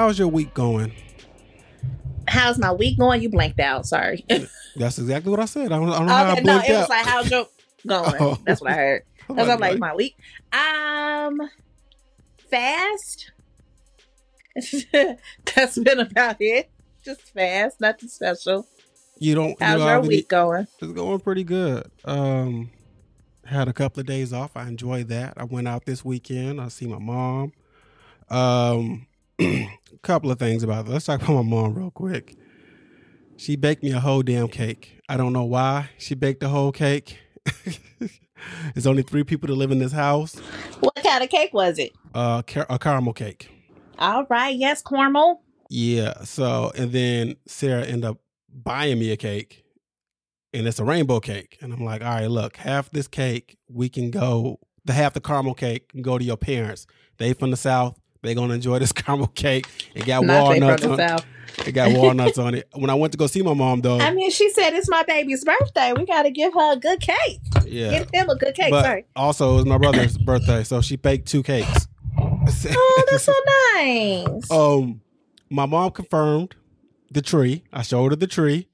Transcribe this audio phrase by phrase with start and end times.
[0.00, 0.90] how's your week going?
[2.26, 3.20] How's my week going?
[3.20, 3.84] You blanked out.
[3.84, 4.24] Sorry.
[4.74, 5.72] That's exactly what I said.
[5.72, 7.46] I don't, I don't know how I okay, no, blanked it was like how's your
[7.86, 8.14] going?
[8.18, 8.38] Oh.
[8.46, 9.02] That's what I heard.
[9.28, 10.16] Because I'm like, my week.
[10.52, 11.38] Um,
[12.50, 13.30] fast.
[14.92, 16.68] That's been about it.
[17.04, 18.66] Just fast, nothing special.
[19.20, 19.62] you don't.
[19.62, 20.66] How's you know, your week going?
[20.80, 21.88] It's going pretty good.
[22.04, 22.70] Um,
[23.44, 24.56] had a couple of days off.
[24.56, 25.34] I enjoyed that.
[25.36, 26.60] I went out this weekend.
[26.60, 27.52] I see my mom.
[28.30, 29.06] Um,
[29.40, 29.68] a
[30.02, 30.90] couple of things about it.
[30.92, 32.36] Let's talk about my mom real quick.
[33.36, 35.00] She baked me a whole damn cake.
[35.08, 37.18] I don't know why she baked the whole cake.
[38.74, 40.38] There's only three people that live in this house.
[40.80, 41.92] What kind of cake was it?
[42.14, 43.50] Uh, car- a caramel cake.
[43.98, 45.42] All right, yes, caramel.
[45.68, 46.22] Yeah.
[46.24, 48.18] So, and then Sarah ended up
[48.52, 49.64] buying me a cake,
[50.52, 51.58] and it's a rainbow cake.
[51.60, 54.58] And I'm like, all right, look, half this cake we can go.
[54.84, 56.86] The half the caramel cake can go to your parents.
[57.18, 57.99] They from the south.
[58.22, 59.66] They gonna enjoy this caramel cake.
[59.94, 60.96] It got they walnuts on.
[60.98, 61.26] south.
[61.66, 62.68] It got walnuts on it.
[62.74, 65.02] When I went to go see my mom, though, I mean, she said it's my
[65.02, 65.92] baby's birthday.
[65.96, 67.40] We got to give her a good cake.
[67.66, 67.90] yeah.
[67.98, 68.70] Give him a good cake.
[68.70, 69.04] but Sorry.
[69.16, 71.88] also, it was my brother's birthday, so she baked two cakes.
[72.18, 73.32] Oh, that's so
[73.76, 74.50] nice.
[74.50, 75.00] Um,
[75.50, 76.54] my mom confirmed
[77.10, 77.64] the tree.
[77.72, 78.68] I showed her the tree,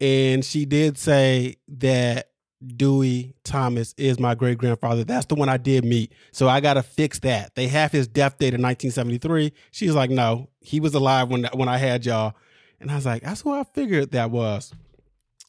[0.00, 2.28] and she did say that
[2.76, 5.04] Dewey Thomas is my great grandfather.
[5.04, 6.12] That's the one I did meet.
[6.32, 7.54] So I got to fix that.
[7.54, 9.52] They have his death date in 1973.
[9.70, 12.34] She's like, no, he was alive when when I had y'all,
[12.80, 14.72] and I was like, that's who I figured that was.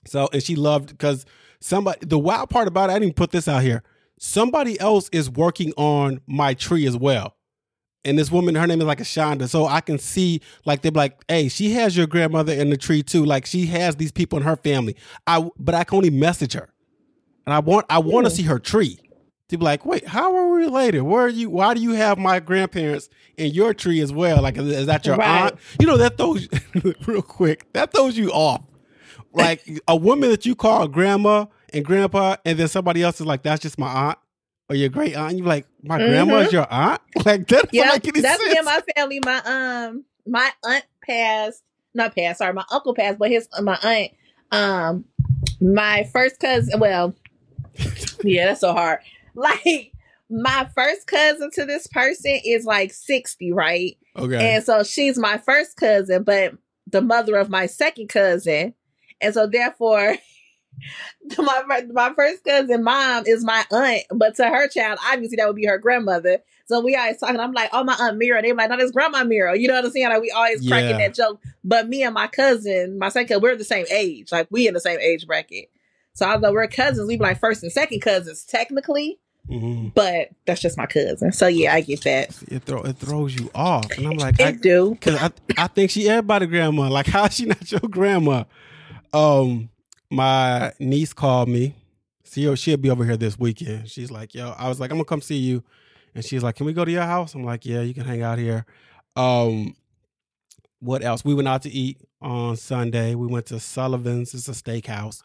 [0.06, 1.25] So and she loved because
[1.59, 2.06] somebody.
[2.06, 3.84] The wild part about it, I didn't put this out here.
[4.19, 7.36] Somebody else is working on my tree as well
[8.06, 9.47] and this woman, her name is like Ashonda.
[9.47, 13.03] So I can see like they're like, hey, she has your grandmother in the tree
[13.03, 13.25] too.
[13.25, 14.95] Like she has these people in her family.
[15.25, 16.69] I but I can only message her.
[17.46, 19.00] And I want I want to see her tree.
[19.50, 21.02] To be like, wait, how are we related?
[21.02, 21.50] Where are you?
[21.50, 24.42] Why do you have my grandparents in your tree as well?
[24.42, 25.44] Like, is, is that your Right.
[25.52, 25.56] aunt?
[25.80, 26.48] You know, that throws
[27.06, 27.72] real quick.
[27.74, 28.64] That throws you off.
[29.34, 33.44] Like a woman that you call grandma and grandpa, and then somebody else is like,
[33.44, 34.18] that's just my aunt
[34.70, 35.38] or your great aunt.
[35.38, 37.02] You're like, my grandma's your aunt?
[37.26, 37.76] Like that Mm-hmm.
[37.76, 38.50] Yeah, that's sense.
[38.52, 39.20] me and my family.
[39.24, 41.62] My um, my aunt passed,
[41.94, 42.40] not passed.
[42.40, 44.12] Sorry, my uncle passed, but his my aunt,
[44.52, 45.06] um,
[45.62, 46.80] my first cousin.
[46.80, 47.14] Well,
[48.23, 49.00] yeah, that's so hard.
[49.35, 49.91] Like
[50.29, 53.97] my first cousin to this person is like sixty, right?
[54.16, 54.56] okay.
[54.56, 56.53] And so she's my first cousin, but
[56.88, 58.73] the mother of my second cousin,
[59.22, 60.16] and so therefore.
[61.38, 65.55] My my first cousin mom is my aunt, but to her child, obviously that would
[65.55, 66.40] be her grandmother.
[66.66, 67.40] So we always talking.
[67.40, 68.41] I'm like, oh my aunt Mira.
[68.41, 69.57] They're like, no, that's grandma Mira.
[69.57, 70.09] You know what I'm saying?
[70.09, 70.97] Like we always cracking Yeah.
[70.97, 71.40] that joke.
[71.63, 74.31] But me and my cousin, my second, we're the same age.
[74.31, 75.69] Like we in the same age bracket.
[76.16, 79.18] So although we're cousins, we be like first and second cousins technically,
[79.50, 79.94] Mhm.
[79.96, 81.31] but that's just my cousin.
[81.31, 82.29] So yeah, I get that.
[82.47, 84.96] It throw it throws you off, and I'm like, It I, do.
[85.02, 86.90] cause I I think she everybody grandma.
[86.90, 88.44] Like, how is she not your grandma?
[89.12, 89.69] Um,
[90.12, 91.75] my niece called me.
[92.31, 93.90] She'll she'll be over here this weekend.
[93.90, 95.63] She's like, yo, I was like, I'm gonna come see you,
[96.16, 97.34] and she's like, can we go to your house?
[97.34, 98.66] I'm like, yeah, you can hang out here.
[99.16, 99.75] Um,
[100.79, 101.25] what else?
[101.25, 103.16] We went out to eat on Sunday.
[103.16, 104.34] We went to Sullivan's.
[104.34, 105.22] It's a steakhouse.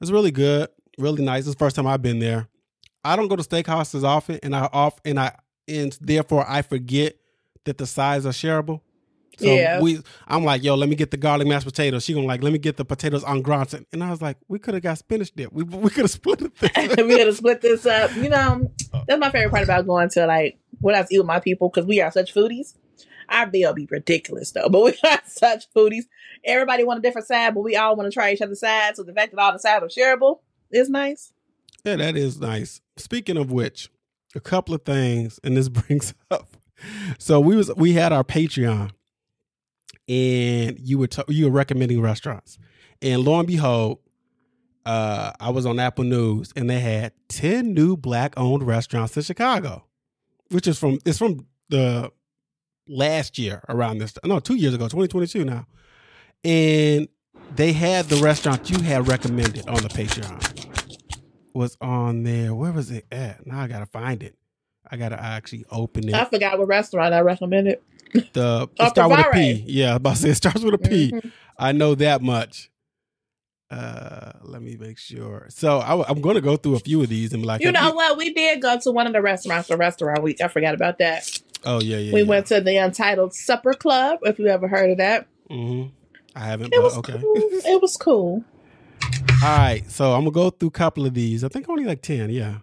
[0.00, 0.68] It's really good,
[0.98, 1.46] really nice.
[1.46, 2.48] It's the first time I've been there.
[3.04, 5.36] I don't go to steakhouses often, and I off and I
[5.68, 7.16] and therefore I forget
[7.64, 8.80] that the sides are shareable.
[9.38, 9.80] So Yeah.
[9.80, 12.04] we, I'm like, yo, let me get the garlic mashed potatoes.
[12.04, 13.86] She gonna like, let me get the potatoes on gratin.
[13.92, 15.50] And I was like, we could have got spinach dip.
[15.52, 16.52] We we could have split it.
[17.06, 18.14] We gotta split this up.
[18.16, 19.04] You know, uh.
[19.06, 21.86] that's my favorite part about going to like when I eat with my people because
[21.86, 22.74] we are such foodies.
[23.30, 26.04] Our bill be ridiculous though, but we are such foodies.
[26.44, 28.96] Everybody want a different side, but we all want to try each other's sides.
[28.96, 31.32] So the fact that all the sides are shareable is nice.
[31.84, 32.80] yeah, that is nice.
[32.96, 33.88] Speaking of which,
[34.34, 36.56] a couple of things, and this brings up.
[37.18, 38.90] So we was we had our Patreon,
[40.08, 42.58] and you were t- you were recommending restaurants,
[43.02, 43.98] and lo and behold,
[44.86, 49.22] uh, I was on Apple News, and they had ten new black owned restaurants in
[49.22, 49.84] Chicago,
[50.50, 52.10] which is from it's from the
[52.90, 55.66] last year around this no two years ago, twenty twenty two now,
[56.44, 57.08] and
[57.54, 60.66] they had the restaurant you had recommended on the Patreon
[61.54, 62.54] was on there.
[62.54, 63.46] Where was it at?
[63.46, 64.36] Now I gotta find it.
[64.90, 66.14] I gotta actually open it.
[66.14, 67.80] I forgot what restaurant I recommended.
[68.12, 70.78] The it start with a p Yeah, I about to say it starts with a
[70.78, 71.12] P.
[71.12, 71.32] Mhm.
[71.58, 72.69] I know that much.
[73.70, 75.46] Uh, let me make sure.
[75.48, 77.70] So I, am going to go through a few of these and be like, You
[77.70, 78.16] know what?
[78.18, 80.40] We did go to one of the restaurants for Restaurant Week.
[80.40, 81.40] I forgot about that.
[81.64, 82.14] Oh yeah, yeah.
[82.14, 82.26] we yeah.
[82.26, 84.20] went to the Untitled Supper Club.
[84.22, 85.84] If you ever heard of that, hmm
[86.34, 86.72] I haven't.
[86.72, 87.18] it But was okay.
[87.20, 87.34] cool.
[87.36, 88.44] It was cool.
[89.42, 89.82] All right.
[89.90, 91.44] So I'm gonna go through a couple of these.
[91.44, 92.30] I think only like ten.
[92.30, 92.58] Yeah.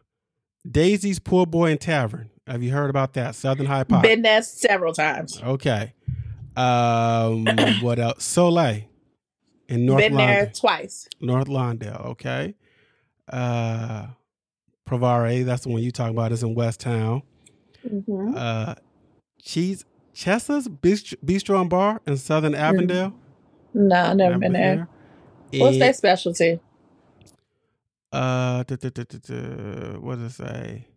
[0.70, 2.30] Daisy's Po' Boy and Tavern.
[2.48, 3.36] Have you heard about that?
[3.36, 4.04] Southern High Pop.
[4.04, 5.42] Been there several times.
[5.42, 5.94] Okay.
[6.56, 7.46] Um,
[7.82, 8.24] what else?
[8.24, 8.84] Soleil
[9.68, 11.08] in North Been there twice.
[11.20, 12.06] North Lawndale.
[12.08, 12.56] Okay.
[13.32, 14.08] Uh,
[14.88, 15.46] Provare.
[15.46, 16.32] That's the one you talk about.
[16.32, 17.24] Is in West Town.
[17.88, 18.76] hmm Uh,
[19.42, 23.14] cheese Chessa's Bistro, Bistro and Bar in Southern Avondale.
[23.74, 24.88] No, never been there.
[25.54, 26.60] What's their specialty?
[28.12, 30.88] Uh, duh, duh, duh, what does it say?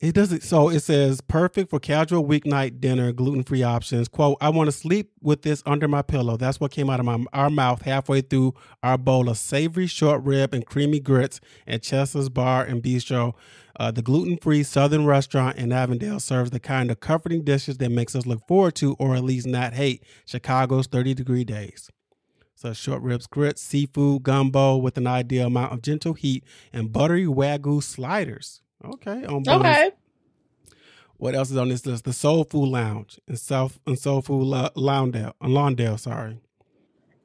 [0.00, 0.44] It doesn't.
[0.44, 4.06] So it says perfect for casual weeknight dinner, gluten free options.
[4.06, 6.36] Quote: I want to sleep with this under my pillow.
[6.36, 10.22] That's what came out of my our mouth halfway through our bowl of savory short
[10.22, 13.34] rib and creamy grits at Chester's Bar and Bistro.
[13.74, 17.90] Uh, the gluten free Southern restaurant in Avondale serves the kind of comforting dishes that
[17.90, 21.90] makes us look forward to, or at least not hate, Chicago's 30 degree days.
[22.54, 27.26] So short ribs, grits, seafood, gumbo with an ideal amount of gentle heat, and buttery
[27.26, 28.62] wagyu sliders.
[28.84, 29.42] Okay, on.
[29.48, 29.90] Okay.
[31.16, 32.04] What else is on this list?
[32.04, 36.40] The Soul Food Lounge in South and Soul Food Lo- Lawndale, uh, Lawndale, sorry.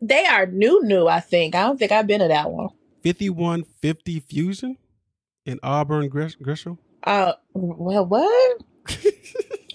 [0.02, 1.54] They are new, new, I think.
[1.56, 2.70] I don't think I've been to that one.
[3.04, 4.78] 5150 Fusion
[5.46, 6.80] in Auburn, Grish- Gresham.
[7.04, 8.58] Uh, well, what?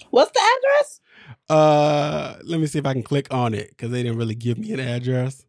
[0.09, 1.01] What's the address?
[1.49, 4.57] uh, let me see if I can click on it because they didn't really give
[4.57, 5.45] me an address.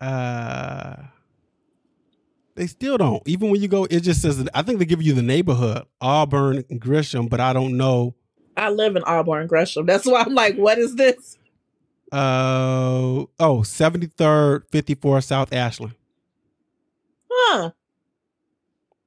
[0.00, 0.94] Uh,
[2.58, 3.22] they still don't.
[3.26, 4.46] Even when you go, it just says.
[4.52, 8.14] I think they give you the neighborhood, Auburn, Gresham, but I don't know.
[8.56, 9.86] I live in Auburn, Gresham.
[9.86, 11.38] That's why I'm like, what is this?
[12.10, 15.94] Uh oh, 73rd, 54 South Ashland.
[17.30, 17.70] Huh.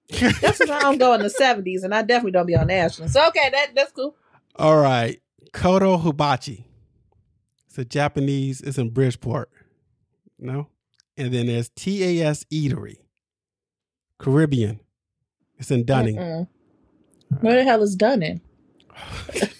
[0.10, 3.12] That's because I'm going in the 70s, and I definitely don't be on Ashland.
[3.12, 4.16] So, okay, that that's cool.
[4.56, 5.22] All right.
[5.52, 6.66] Kodo Hibachi.
[7.68, 9.50] It's a Japanese, it's in Bridgeport.
[10.40, 10.68] No?
[11.18, 13.01] And then there's TAS Eatery.
[14.22, 14.80] Caribbean.
[15.58, 16.16] It's in Dunning.
[17.40, 18.42] Where the hell is Dunning?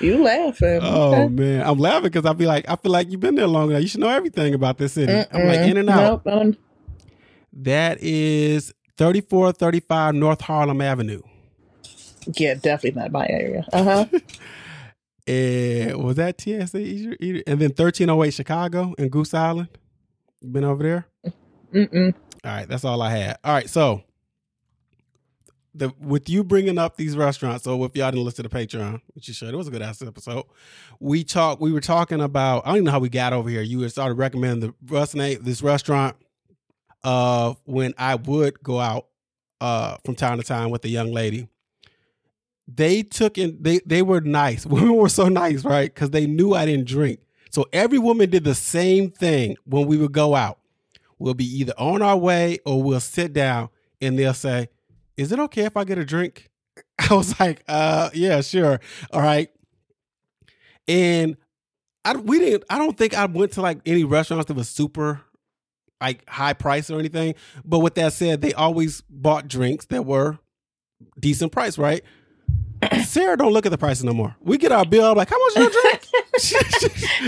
[0.00, 0.80] You laughing?
[0.82, 1.62] oh man.
[1.66, 3.82] I'm laughing because I be like, I feel like you've been there long enough.
[3.82, 5.12] You should know everything about this city.
[5.12, 6.24] I'm like in and out.
[6.24, 6.56] Nope,
[7.52, 11.20] That is 3435 North Harlem Avenue.
[12.34, 13.66] yeah, definitely not my area.
[13.74, 14.06] Uh huh.
[15.26, 16.78] And was that TSA?
[17.46, 19.68] And then 1308 Chicago and Goose Island.
[20.40, 21.06] You been over there?
[21.74, 22.14] Mm-mm.
[22.44, 23.38] All right, that's all I had.
[23.44, 24.02] All right, so
[25.74, 29.28] the with you bringing up these restaurants, so if y'all didn't listen to Patreon, which
[29.28, 30.44] you should, it was a good ass episode.
[30.98, 31.60] We talked.
[31.60, 32.64] We were talking about.
[32.64, 33.62] I don't even know how we got over here.
[33.62, 36.16] You started recommending the this restaurant,
[37.04, 39.06] uh, when I would go out,
[39.60, 41.48] uh, from time to time with a young lady.
[42.66, 43.58] They took in.
[43.60, 44.66] They they were nice.
[44.66, 45.92] Women were so nice, right?
[45.92, 47.20] Because they knew I didn't drink.
[47.50, 50.59] So every woman did the same thing when we would go out
[51.20, 53.68] we'll be either on our way or we'll sit down
[54.00, 54.68] and they'll say,
[55.16, 56.48] Is it okay if I get a drink?
[57.10, 58.80] I was like, uh, yeah, sure.
[59.12, 59.48] All right.
[60.88, 61.36] And
[62.04, 65.20] I we didn't I don't think I went to like any restaurants that was super
[66.00, 67.34] like high price or anything.
[67.64, 70.38] But with that said, they always bought drinks that were
[71.18, 72.02] decent price, right?
[73.04, 74.34] Sarah don't look at the prices no more.
[74.40, 75.99] We get our bill, I'm like, how much is your drink?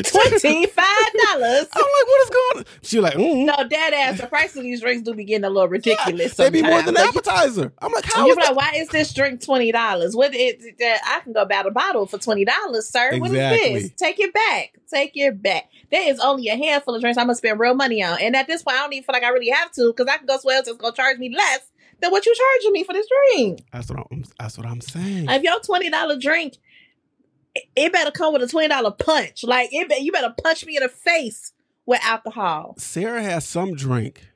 [0.03, 1.67] Twenty-five dollars.
[1.73, 2.65] I'm like, what is going on?
[2.83, 4.21] She like, mm No, dead ass.
[4.21, 6.35] The price of these drinks do be getting a little ridiculous.
[6.35, 6.95] They be more than.
[6.95, 7.73] Like, appetizer.
[7.81, 8.55] I'm like, how You're is that?
[8.55, 10.15] like, why is this drink twenty dollars?
[10.17, 10.79] What it?
[10.79, 13.19] that I can go buy a bottle for twenty dollars, sir.
[13.19, 13.73] What is Exactly.
[13.81, 13.91] this?
[13.97, 14.73] Take it back.
[14.91, 15.65] Take it back.
[15.91, 18.47] There is only a handful of drinks I'm gonna spend real money on, and at
[18.47, 20.37] this point, I don't even feel like I really have to because I can go
[20.39, 21.61] somewhere else that's gonna charge me less
[22.01, 23.61] than what you charging me for this drink.
[23.73, 24.25] That's what I'm.
[24.39, 25.29] That's what I'm saying.
[25.29, 26.57] If your twenty dollar drink,
[27.55, 29.45] it- better come with a twenty dollar punch.
[29.45, 31.53] Like it, be, you better punch me in the face
[31.87, 32.75] with alcohol.
[32.79, 34.29] Sarah has some drink.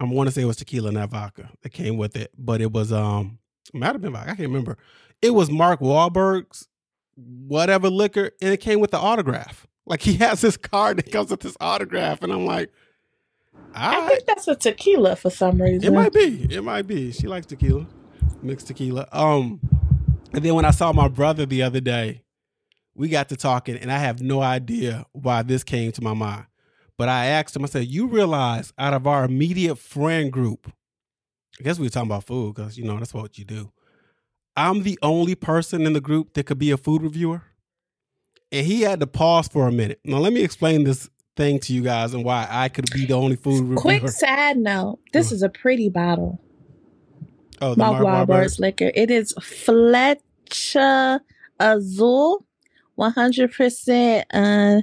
[0.00, 2.72] I want to say it was tequila, not vodka, that came with it, but it
[2.72, 3.38] was um,
[3.72, 4.32] it might have been vodka.
[4.32, 4.76] I can't remember.
[5.20, 6.66] It was Mark Wahlberg's
[7.14, 9.66] whatever liquor, and it came with the autograph.
[9.86, 12.72] Like he has this card that comes with this autograph, and I'm like,
[13.74, 15.84] all I think that's a tequila for some reason.
[15.84, 17.12] it might be, it might be.
[17.12, 17.86] She likes tequila,
[18.42, 19.08] mixed tequila.
[19.12, 19.60] Um,
[20.32, 22.22] and then when I saw my brother the other day,
[22.94, 26.46] we got to talking, and I have no idea why this came to my mind.
[26.98, 30.70] But I asked him, I said, You realize out of our immediate friend group,
[31.58, 33.72] I guess we were talking about food because, you know, that's what you do.
[34.56, 37.42] I'm the only person in the group that could be a food reviewer.
[38.50, 40.00] And he had to pause for a minute.
[40.04, 43.14] Now, let me explain this thing to you guys and why I could be the
[43.14, 43.80] only food reviewer.
[43.80, 46.38] Quick side note: This is a pretty bottle.
[47.62, 48.92] oh, the Mark Wahlberg's liquor.
[48.94, 51.20] It is Flecha
[51.58, 52.44] Azul,
[53.02, 54.26] one hundred percent.
[54.32, 54.82] Uh,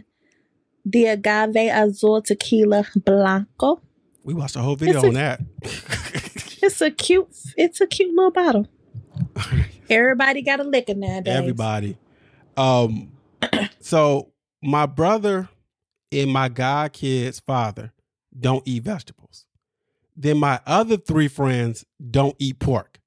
[0.86, 3.82] the agave azul tequila blanco.
[4.24, 5.42] We watched a whole video a- on that.
[6.62, 7.30] It's a cute.
[7.56, 8.68] It's a cute little bottle.
[9.90, 11.34] Everybody got a liquor nowadays.
[11.34, 11.98] Everybody.
[12.58, 13.14] Um,
[13.80, 15.48] so my brother
[16.12, 17.94] and my god kid's father
[18.38, 19.46] don't eat vegetables.
[20.18, 22.99] Then my other three friends don't eat pork.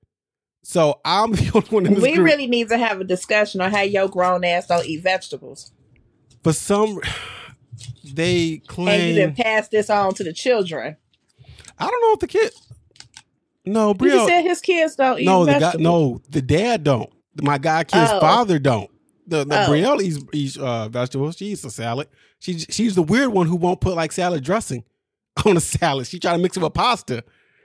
[0.63, 2.25] So I'm the only one in this We group.
[2.27, 5.73] really need to have a discussion on how your grown ass don't eat vegetables.
[6.43, 7.01] For some,
[8.05, 8.89] they claim.
[9.01, 10.97] And you didn't pass this on to the children.
[11.79, 12.53] I don't know if the kid.
[13.65, 14.17] No, You Brio.
[14.17, 15.59] just said his kids don't eat No, the guy.
[15.61, 15.83] vegetables.
[15.83, 17.11] No, the dad don't.
[17.41, 18.21] My guy kid's Oh.
[18.21, 18.91] father don't.
[19.27, 19.71] The the Oh.
[19.71, 21.37] Brielle eats, eats uh, vegetables.
[21.37, 22.09] She eats a salad.
[22.41, 24.83] She she's the weird one who won't put like salad dressing
[25.47, 26.09] on a salad.
[26.09, 27.23] She try to mix it with pasta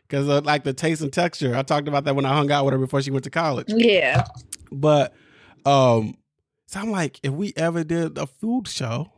[0.07, 1.55] because uh, like the taste and texture.
[1.55, 3.67] I talked about that when I hung out with her before she went to college.
[3.69, 4.23] Yeah.
[4.71, 5.13] But
[5.65, 6.15] um,
[6.67, 9.11] so I'm like, if we ever did a food show,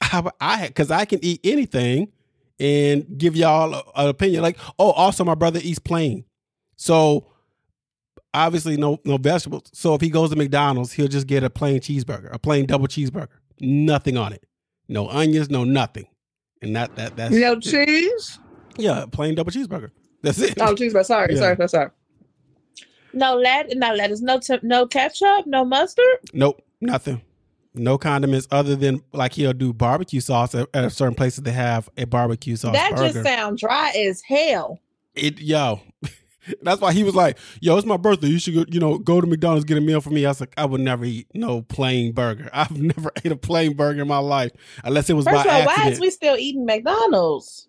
[0.00, 2.12] I I because I can eat anything
[2.60, 4.42] and give y'all a- an opinion.
[4.42, 6.24] Like, oh, also my brother eats plain,
[6.76, 7.26] so
[8.32, 9.64] obviously no no vegetables.
[9.72, 12.86] So if he goes to McDonald's, he'll just get a plain cheeseburger, a plain double
[12.86, 13.28] cheeseburger,
[13.60, 14.44] nothing on it,
[14.88, 16.06] no onions, no nothing,
[16.62, 18.38] and that that that's No cheese?
[18.78, 19.90] yeah, plain double cheeseburger.
[20.24, 20.54] That's it.
[20.60, 21.40] Oh, cheese, but sorry, Yeah.
[21.40, 21.90] sorry, sorry, sorry.
[23.12, 26.04] No let no lettuce, no t- no ketchup, no mustard.
[26.32, 27.22] Nope, nothing.
[27.74, 31.88] No condiments other than like he'll do barbecue sauce at, at certain places They have
[31.96, 33.12] a barbecue sauce that burger.
[33.12, 34.80] just sounds dry as hell.
[35.14, 35.80] it yo.
[36.62, 38.26] That's why he was like, "Yo, it's my birthday.
[38.26, 40.40] You should go, you know, go to McDonald's get a meal for me." I was
[40.40, 42.50] like, "I would never eat no plain burger.
[42.52, 44.50] I've never ate a plain burger in my life
[44.84, 47.68] unless it was First by of all, why is we still eating McDonald's?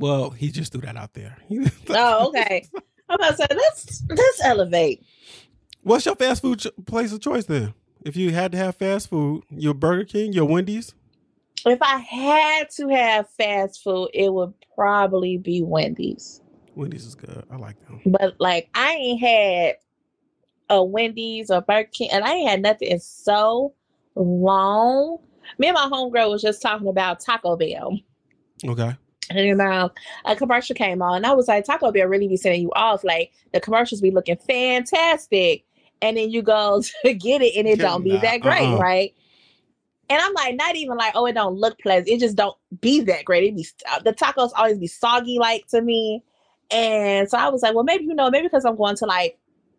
[0.00, 1.36] Well, he just threw that out there.
[1.90, 2.66] Oh, okay.
[3.08, 5.04] I'm about to say let's let's elevate.
[5.82, 7.74] What's your fast food place of choice then?
[8.04, 10.94] If you had to have fast food, your Burger King, your Wendy's.
[11.66, 16.40] If I had to have fast food, it would probably be Wendy's.
[16.74, 17.44] Wendy's is good.
[17.50, 18.00] I like them.
[18.06, 19.76] But like I ain't had
[20.70, 23.74] a Wendy's or Burger King, and I ain't had nothing in so
[24.14, 25.18] long.
[25.58, 27.98] Me and my homegirl was just talking about Taco Bell.
[28.64, 28.96] Okay.
[29.30, 29.90] And um,
[30.24, 33.04] a commercial came on, and I was like, Taco Bell really be sending you off.
[33.04, 35.64] Like the commercials be looking fantastic,
[36.02, 38.78] and then you go to get it, and it don't be that great, uh-uh.
[38.78, 39.14] right?
[40.08, 42.08] And I'm like, not even like, oh, it don't look pleasant.
[42.08, 43.44] It just don't be that great.
[43.44, 46.24] It be uh, the tacos always be soggy, like to me.
[46.72, 49.38] And so I was like, well, maybe you know, maybe because I'm going to like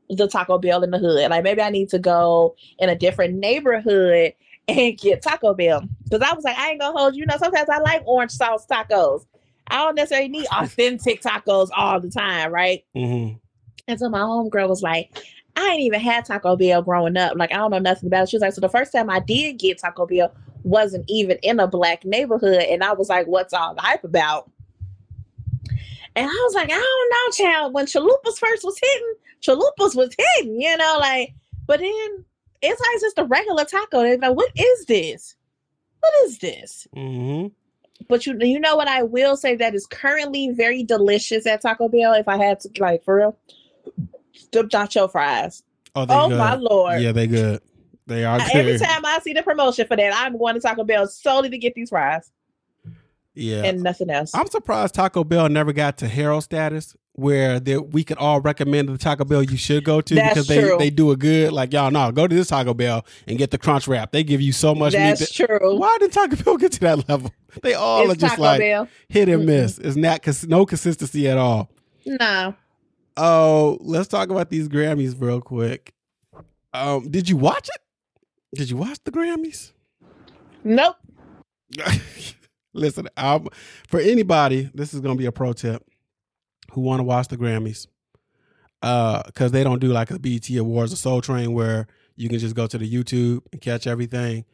[0.09, 3.35] the Taco Bell in the hood, like maybe I need to go in a different
[3.35, 4.33] neighborhood
[4.67, 5.83] and get Taco Bell.
[6.03, 7.21] Because I was like, I ain't gonna hold you.
[7.21, 9.25] You know, sometimes I like orange sauce tacos.
[9.71, 12.83] I don't necessarily need authentic tacos all the time, right?
[12.95, 13.37] Mm-hmm.
[13.87, 15.17] And so my homegirl was like,
[15.55, 17.33] I ain't even had Taco Bell growing up.
[17.35, 18.29] Like, I don't know nothing about it.
[18.29, 21.59] She was like, so the first time I did get Taco Bell wasn't even in
[21.59, 22.63] a black neighborhood.
[22.63, 24.49] And I was like, what's all the hype about?
[26.15, 27.73] And I was like, I don't know, child.
[27.73, 31.33] When chalupas first was hitting, chalupas was hitting, you know, like,
[31.67, 32.25] but then
[32.61, 34.01] it's like just a regular taco.
[34.01, 35.35] They're like, what is this?
[35.99, 36.87] What is this?
[36.95, 37.47] Mm-hmm.
[38.07, 41.87] But you you know what I will say that is currently very delicious at Taco
[41.87, 43.37] Bell if I had to like for real.
[44.51, 45.63] The nacho fries.
[45.95, 46.37] Oh, they Oh good.
[46.37, 47.01] my lord.
[47.01, 47.61] Yeah, they good.
[48.07, 48.49] They are good.
[48.53, 51.57] Every time I see the promotion for that, I'm going to Taco Bell solely to
[51.57, 52.31] get these fries
[53.33, 53.63] yeah.
[53.63, 54.31] and nothing else.
[54.33, 58.87] I'm surprised Taco Bell never got to hero status where they, we could all recommend
[58.87, 60.77] the Taco Bell you should go to That's because they, true.
[60.79, 61.51] they do a good.
[61.51, 64.11] Like, y'all know, go to this Taco Bell and get the crunch wrap.
[64.11, 64.99] They give you so much meat.
[64.99, 65.77] That's that- true.
[65.77, 67.31] Why did Taco Bell get to that level?
[67.61, 68.87] They all are just Taco like Bell.
[69.09, 69.77] hit and miss.
[69.77, 71.69] It's not cons- no consistency at all.
[72.05, 72.55] No.
[73.17, 75.93] Oh, let's talk about these Grammys real quick.
[76.73, 78.57] Um, did you watch it?
[78.57, 79.73] Did you watch the Grammys?
[80.63, 80.95] Nope.
[82.73, 83.47] Listen, um,
[83.87, 85.85] for anybody, this is going to be a pro tip
[86.71, 87.87] who want to watch the Grammys,
[88.81, 92.39] Uh, because they don't do like a BET Awards or Soul Train where you can
[92.39, 94.45] just go to the YouTube and catch everything.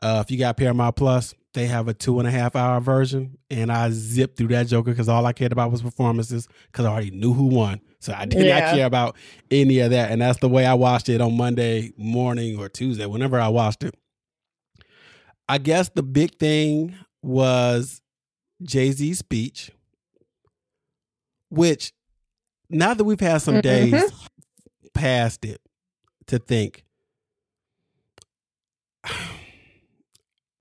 [0.00, 3.36] Uh, if you got Paramount Plus, they have a two and a half hour version,
[3.50, 6.90] and I zipped through that Joker because all I cared about was performances because I
[6.90, 8.60] already knew who won, so I did Yeah.
[8.60, 9.16] not care about
[9.50, 13.06] any of that, and that's the way I watched it on Monday morning or Tuesday,
[13.06, 13.94] whenever I watched it.
[15.48, 16.94] I guess the big thing
[17.26, 18.00] was
[18.62, 19.70] Jay Z's speech,
[21.50, 21.92] which
[22.70, 23.62] now that we've had some Mhm.
[23.62, 24.12] days
[24.94, 25.60] past it
[26.26, 26.84] to think,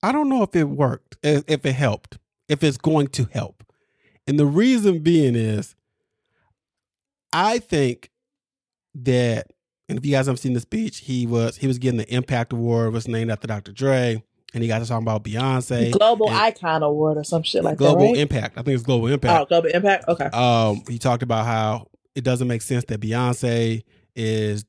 [0.04, 2.18] I don't know if it worked, if if it helped,
[2.48, 3.64] if it's going to help.
[4.28, 5.76] And the reason being is,
[7.34, 8.12] I think
[8.96, 9.52] that,
[9.90, 12.54] and if you guys haven't seen the speech, he was he was getting the Impact
[12.54, 13.72] Award, was named after Dr.
[13.72, 14.24] Dre,
[14.56, 15.92] and he got to talk about Beyonce.
[15.92, 18.06] Global Icon Award or some shit like Global that.
[18.06, 18.18] Right?
[18.18, 18.58] Impact.
[18.58, 19.42] I think it's Global Impact.
[19.42, 20.08] Oh, Global Impact.
[20.08, 20.26] Okay.
[20.28, 23.84] Um, he talked about how it doesn't make sense that Beyonce
[24.16, 24.66] is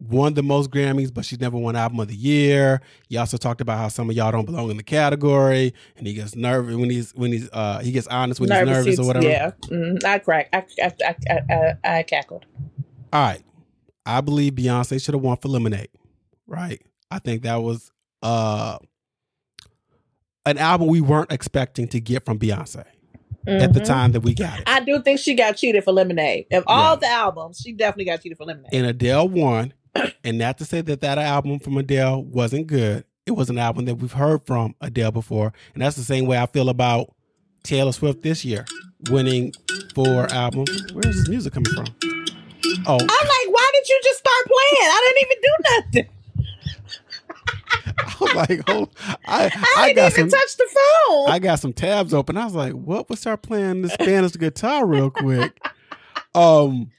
[0.00, 2.80] won the most Grammys, but she's never won album of the year.
[3.08, 6.12] He also talked about how some of y'all don't belong in the category, and he
[6.14, 9.06] gets nervous when he's when he's uh he gets honest when nervous he's nervous or
[9.06, 9.28] whatever.
[9.28, 10.52] Yeah, mm, I cracked.
[10.52, 10.92] I, I,
[11.30, 11.40] I,
[11.84, 12.46] I, I cackled.
[13.12, 13.42] All right,
[14.04, 15.88] I believe Beyonce should have won for Lemonade.
[16.48, 17.92] Right, I think that was
[18.22, 18.78] uh
[20.46, 22.84] an album we weren't expecting to get from Beyonce.
[23.46, 23.60] Mm-hmm.
[23.60, 23.92] At the mm-hmm.
[23.92, 26.46] time that we got it, I do think she got cheated for Lemonade.
[26.50, 27.00] Of all yeah.
[27.00, 28.72] the albums, she definitely got cheated for Lemonade.
[28.72, 29.74] And Adele won,
[30.24, 33.04] and not to say that that album from Adele wasn't good.
[33.26, 36.38] It was an album that we've heard from Adele before, and that's the same way
[36.38, 37.12] I feel about
[37.64, 38.64] Taylor Swift this year,
[39.10, 39.52] winning
[39.94, 40.70] four albums.
[40.94, 41.86] Where's this music coming from?
[42.86, 44.90] Oh, I'm like, why did you just start playing?
[44.90, 45.52] I didn't even do
[46.00, 46.14] nothing.
[48.08, 48.88] I was like, oh,
[49.26, 50.68] I, I, I got some, touch the
[51.08, 51.30] phone.
[51.30, 52.36] I got some tabs open.
[52.36, 53.08] I was like, what?
[53.08, 55.58] We'll start playing the Spanish guitar real quick.
[56.34, 56.90] um,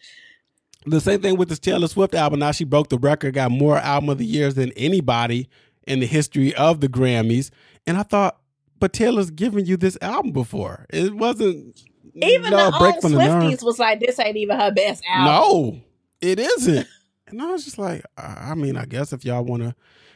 [0.85, 2.39] the same thing with this Taylor Swift album.
[2.39, 5.49] Now she broke the record, got more album of the years than anybody
[5.87, 7.49] in the history of the Grammys.
[7.87, 8.39] And I thought,
[8.79, 10.85] but Taylor's given you this album before.
[10.89, 11.81] It wasn't
[12.15, 15.25] even no, the break old from Swifties was like, this ain't even her best album.
[15.33, 15.81] No,
[16.21, 16.87] it isn't.
[17.27, 19.75] and I was just like, I mean, I guess if y'all wanna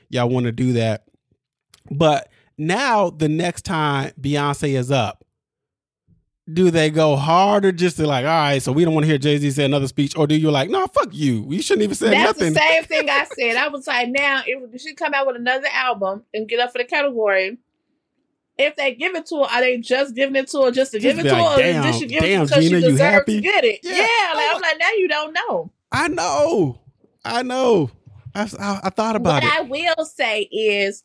[0.09, 1.05] y'all wanna do that.
[1.91, 5.25] But now the next time Beyonce is up,
[6.51, 9.17] do they go harder just to like, all right, so we don't want to hear
[9.17, 11.95] Jay Z say another speech, or do you like, no, fuck you, you shouldn't even
[11.95, 12.25] say that.
[12.25, 12.53] That's nothing.
[12.53, 13.55] the same thing I said.
[13.55, 16.79] I was like, now if she come out with another album and get up for
[16.79, 17.57] the category,
[18.57, 20.99] if they give it to her, are they just giving it to her just to
[20.99, 22.87] just give it to like, her, damn, or she give damn, it because Gina, she
[22.87, 23.79] deserves to get it?
[23.83, 25.71] Yeah, yeah like, oh I'm like, now you don't know.
[25.91, 26.79] I know,
[27.23, 27.91] I know.
[28.39, 29.69] I, I, I thought about what it.
[29.69, 31.03] What I will say is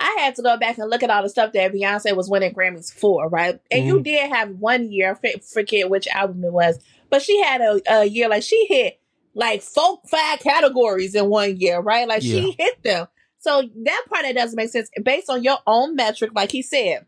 [0.00, 2.54] I had to go back and look at all the stuff that Beyonce was winning
[2.54, 3.60] Grammys for, right?
[3.70, 3.88] And mm-hmm.
[3.88, 7.80] you did have one year, I forget which album it was, but she had a,
[7.88, 9.00] a year like she hit
[9.34, 12.08] like folk five categories in one year, right?
[12.08, 12.40] Like yeah.
[12.40, 13.06] she hit them.
[13.38, 17.06] So that part that doesn't make sense based on your own metric, like he said.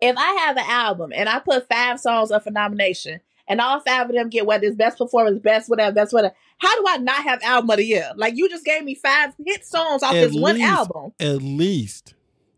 [0.00, 3.80] If I have an album and I put five songs up for nomination and all
[3.80, 6.34] five of them get whether it's best performance, best whatever, best whatever.
[6.58, 8.10] How do I not have album of the year?
[8.16, 11.12] Like you just gave me five hit songs off at this least, one album.
[11.20, 12.14] At least,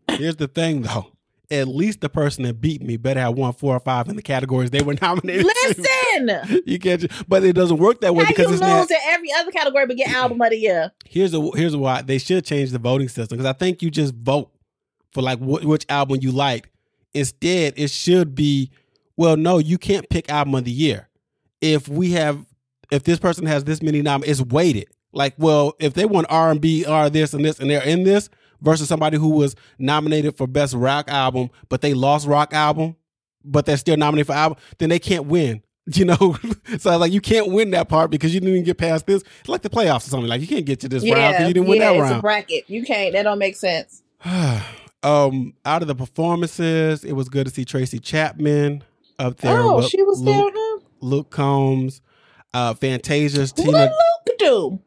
[0.09, 1.11] here's the thing though.
[1.51, 4.21] At least the person that beat me better have won four or five in the
[4.21, 5.45] categories they were nominated.
[5.45, 8.91] Listen, you can't, but it doesn't work that way How because you it's lose not,
[8.91, 10.91] in every other category but get album of the year.
[11.05, 14.13] Here's a here's why they should change the voting system because I think you just
[14.13, 14.51] vote
[15.11, 16.69] for like wh- which album you like.
[17.15, 18.69] Instead, it should be
[19.19, 21.09] well, no, you can't pick album of the year
[21.59, 22.45] if we have
[22.89, 24.87] if this person has this many nom it's weighted.
[25.11, 28.05] Like, well, if they want R and B, are this and this, and they're in
[28.05, 28.29] this,
[28.61, 32.95] versus somebody who was nominated for best rock album, but they lost rock album,
[33.43, 35.63] but they're still nominated for album, then they can't win.
[35.91, 36.37] You know,
[36.77, 39.07] so I was like, you can't win that part because you didn't even get past
[39.07, 39.23] this.
[39.39, 40.29] It's like the playoffs or something.
[40.29, 42.03] Like you can't get to this yeah, round because you didn't win yeah, that it's
[42.03, 42.15] round.
[42.17, 42.69] a bracket.
[42.69, 43.11] You can't.
[43.13, 44.03] That don't make sense.
[45.03, 48.83] um, out of the performances, it was good to see Tracy Chapman
[49.19, 49.59] up there.
[49.59, 50.77] Oh, she was Luke, there.
[51.01, 52.01] Luke Combs,
[52.53, 53.77] uh, Fantasia's what Tina.
[53.77, 53.91] What
[54.27, 54.79] Luke do?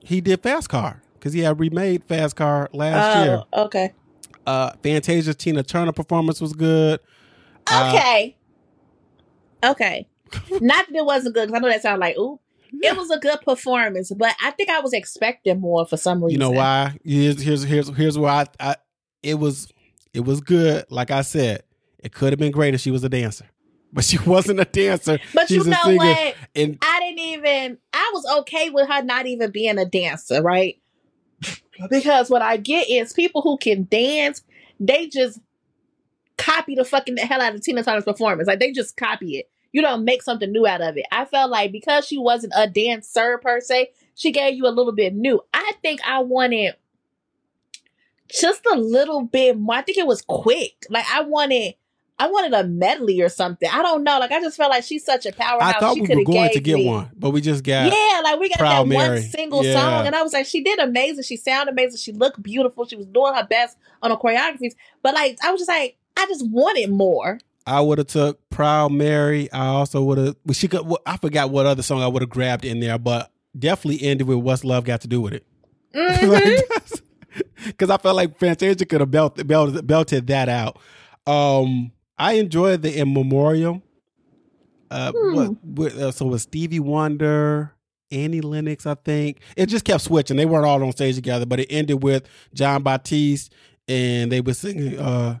[0.00, 3.42] He did Fast Car because he had remade Fast Car last oh, year.
[3.52, 3.92] Okay.
[4.46, 7.00] Uh, Fantasia's Tina Turner performance was good.
[7.68, 8.36] Okay.
[9.62, 10.08] Uh, okay.
[10.50, 12.40] Not that it wasn't good because I know that sounded like ooh.
[12.82, 16.32] It was a good performance, but I think I was expecting more for some reason.
[16.32, 16.98] You know why?
[17.04, 18.76] Here's here's here's here's why I, I
[19.22, 19.72] it was
[20.12, 20.84] it was good.
[20.90, 21.62] Like I said,
[21.98, 23.46] it could have been great if she was a dancer
[23.96, 25.18] but she wasn't a dancer.
[25.34, 26.34] But She's you know what?
[26.54, 27.78] And I didn't even.
[27.92, 30.78] I was okay with her not even being a dancer, right?
[31.90, 34.42] Because what I get is people who can dance,
[34.80, 35.40] they just
[36.38, 38.46] copy the fucking hell out of Tina Turner's performance.
[38.46, 39.50] Like they just copy it.
[39.72, 41.04] You don't make something new out of it.
[41.12, 44.92] I felt like because she wasn't a dancer per se, she gave you a little
[44.92, 45.42] bit new.
[45.52, 46.76] I think I wanted
[48.28, 49.76] just a little bit more.
[49.76, 50.86] I think it was quick.
[50.88, 51.74] Like I wanted
[52.18, 53.68] I wanted a medley or something.
[53.70, 54.18] I don't know.
[54.18, 55.74] Like I just felt like she's such a powerhouse.
[55.74, 56.86] I thought she we were going to get me.
[56.86, 58.20] one, but we just got yeah.
[58.22, 59.20] Like we got Proud that Mary.
[59.20, 59.74] one single yeah.
[59.74, 61.24] song, and I was like, she did amazing.
[61.24, 61.98] She sounded amazing.
[61.98, 62.86] She looked beautiful.
[62.86, 64.72] She was doing her best on the choreographies.
[65.02, 67.38] But like, I was just like, I just wanted more.
[67.66, 69.52] I would have took Proud Mary.
[69.52, 70.36] I also would have.
[70.46, 70.90] Well, she could.
[71.04, 74.38] I forgot what other song I would have grabbed in there, but definitely ended with
[74.38, 75.46] "What's Love Got to Do with It."
[77.66, 77.92] Because mm-hmm.
[77.92, 80.78] I felt like Fantasia could have belted, belted, belted that out.
[81.26, 83.82] Um, I enjoyed the in memoriam.
[84.90, 85.82] Uh, hmm.
[85.82, 87.74] uh, so was Stevie Wonder,
[88.10, 89.40] Annie Lennox, I think.
[89.56, 90.36] It just kept switching.
[90.36, 93.52] They weren't all on stage together, but it ended with Jon Batiste,
[93.88, 95.38] and they were singing uh,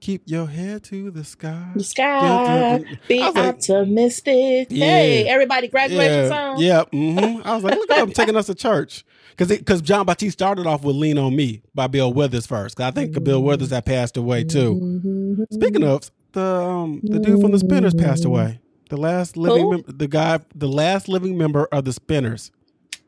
[0.00, 1.70] Keep your head to the sky.
[1.74, 2.84] The sky.
[3.08, 4.68] Be was like- optimistic.
[4.70, 4.86] Yeah.
[4.86, 6.56] Hey, everybody, graduation yeah, song.
[6.58, 6.84] Yeah.
[6.84, 9.04] hmm I was like, look at them taking us to church.
[9.38, 12.76] Because because Jon Batiste started off with "Lean on Me" by Bill Withers first.
[12.76, 14.74] 'Cause I think Bill Withers had passed away too.
[14.74, 15.44] Mhm.
[15.52, 18.58] Speaking of the um, the dude from the Spinners passed away.
[18.90, 22.50] The last living mem- the guy the last living member of the Spinners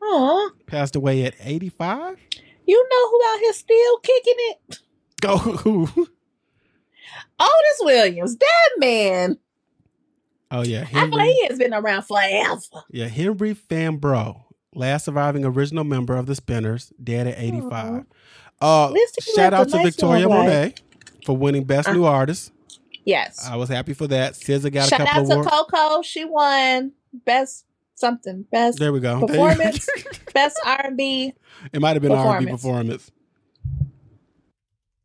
[0.01, 2.17] Aw, passed away at 85.
[2.65, 4.79] you know who out here still kicking it?
[5.21, 5.87] Go who?
[7.39, 8.37] Otis Williams.
[8.37, 9.37] That man.
[10.49, 12.59] Oh yeah, I feel like he has been around forever.
[12.91, 18.05] Yeah, Henry Fambrough, last surviving original member of the Spinners, dead at 85.
[18.59, 18.93] Uh,
[19.35, 20.29] shout out to Victoria.
[20.29, 20.75] Monet
[21.25, 22.51] for winning Best Uh, New Artist.
[23.03, 23.45] Yes.
[23.47, 24.33] I was happy for that.
[24.33, 25.49] SZA got Shout a out couple to of awards.
[25.71, 26.01] Coco.
[26.03, 26.91] She won
[27.25, 28.45] best something.
[28.51, 29.25] Best There we go.
[29.25, 29.87] Performance.
[30.33, 31.33] best R and B.
[31.73, 33.11] it might have been R&B Performance.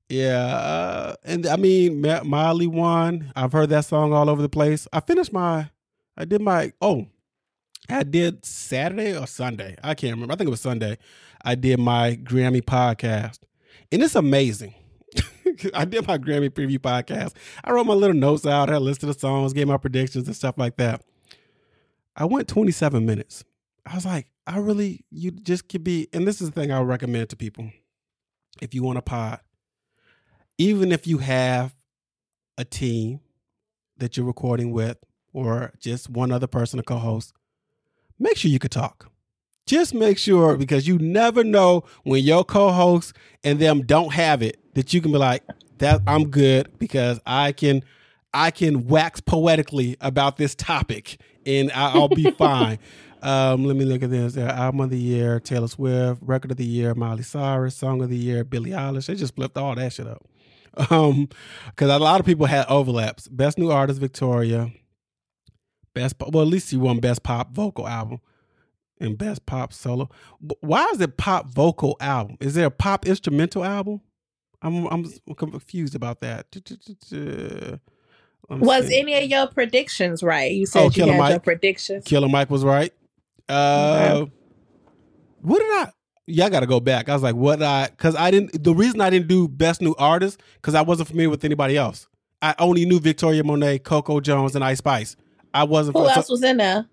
[0.09, 3.33] Yeah, uh, and I mean Miley won.
[3.35, 4.87] I've heard that song all over the place.
[4.92, 5.70] I finished my,
[6.16, 6.72] I did my.
[6.81, 7.09] Oh,
[7.88, 9.77] I did Saturday or Sunday.
[9.83, 10.33] I can't remember.
[10.33, 10.99] I think it was Sunday.
[11.44, 13.40] I did my Grammy podcast,
[13.92, 14.75] and it's amazing.
[15.75, 17.35] I did my Grammy preview podcast.
[17.62, 18.70] I wrote my little notes out.
[18.70, 21.03] I listed the songs, gave my predictions and stuff like that.
[22.16, 23.44] I went 27 minutes.
[23.85, 26.81] I was like, I really, you just could be, and this is the thing I
[26.81, 27.70] would recommend to people.
[28.61, 29.40] If you want a pod,
[30.59, 31.75] even if you have
[32.57, 33.20] a team
[33.99, 34.99] that you're recording with
[35.33, 37.33] or just one other person to co-host,
[38.18, 39.11] make sure you could talk.
[39.66, 44.59] Just make sure because you never know when your co-host and them don't have it
[44.74, 45.42] that you can be like,
[45.79, 47.83] that I'm good because I can
[48.33, 52.79] I can wax poetically about this topic and I'll be fine.
[53.22, 54.37] Um, let me look at this.
[54.37, 56.20] Uh, album of the year, Taylor Swift.
[56.22, 57.74] Record of the year, Miley Cyrus.
[57.74, 59.07] Song of the year, Billie Eilish.
[59.07, 60.24] They just flipped all that shit up.
[60.90, 61.31] Um,
[61.70, 63.29] because a lot of people had overlaps.
[63.29, 64.70] Best new artist, Victoria.
[65.96, 68.20] Best, well, at least she won best pop vocal album
[69.00, 70.11] and best pop solo.
[70.61, 72.37] Why is it pop vocal album?
[72.38, 74.02] Is there a pop instrumental album?
[74.61, 76.48] I'm I'm confused about that.
[78.50, 78.98] Was see.
[79.00, 80.52] any of your predictions right?
[80.52, 82.04] You said Oh, you Killer had your predictions.
[82.04, 82.92] Killer Mike was right.
[83.48, 84.32] Uh, Okay.
[85.40, 85.92] what did I?
[86.26, 87.09] Yeah, I got to go back.
[87.09, 87.87] I was like, what I?
[87.87, 88.62] Because I didn't.
[88.62, 92.06] The reason I didn't do best new artist because I wasn't familiar with anybody else.
[92.42, 95.16] I only knew Victoria Monet, Coco Jones, and Ice Spice.
[95.57, 95.97] I wasn't.
[95.97, 96.87] Who so- else was in there?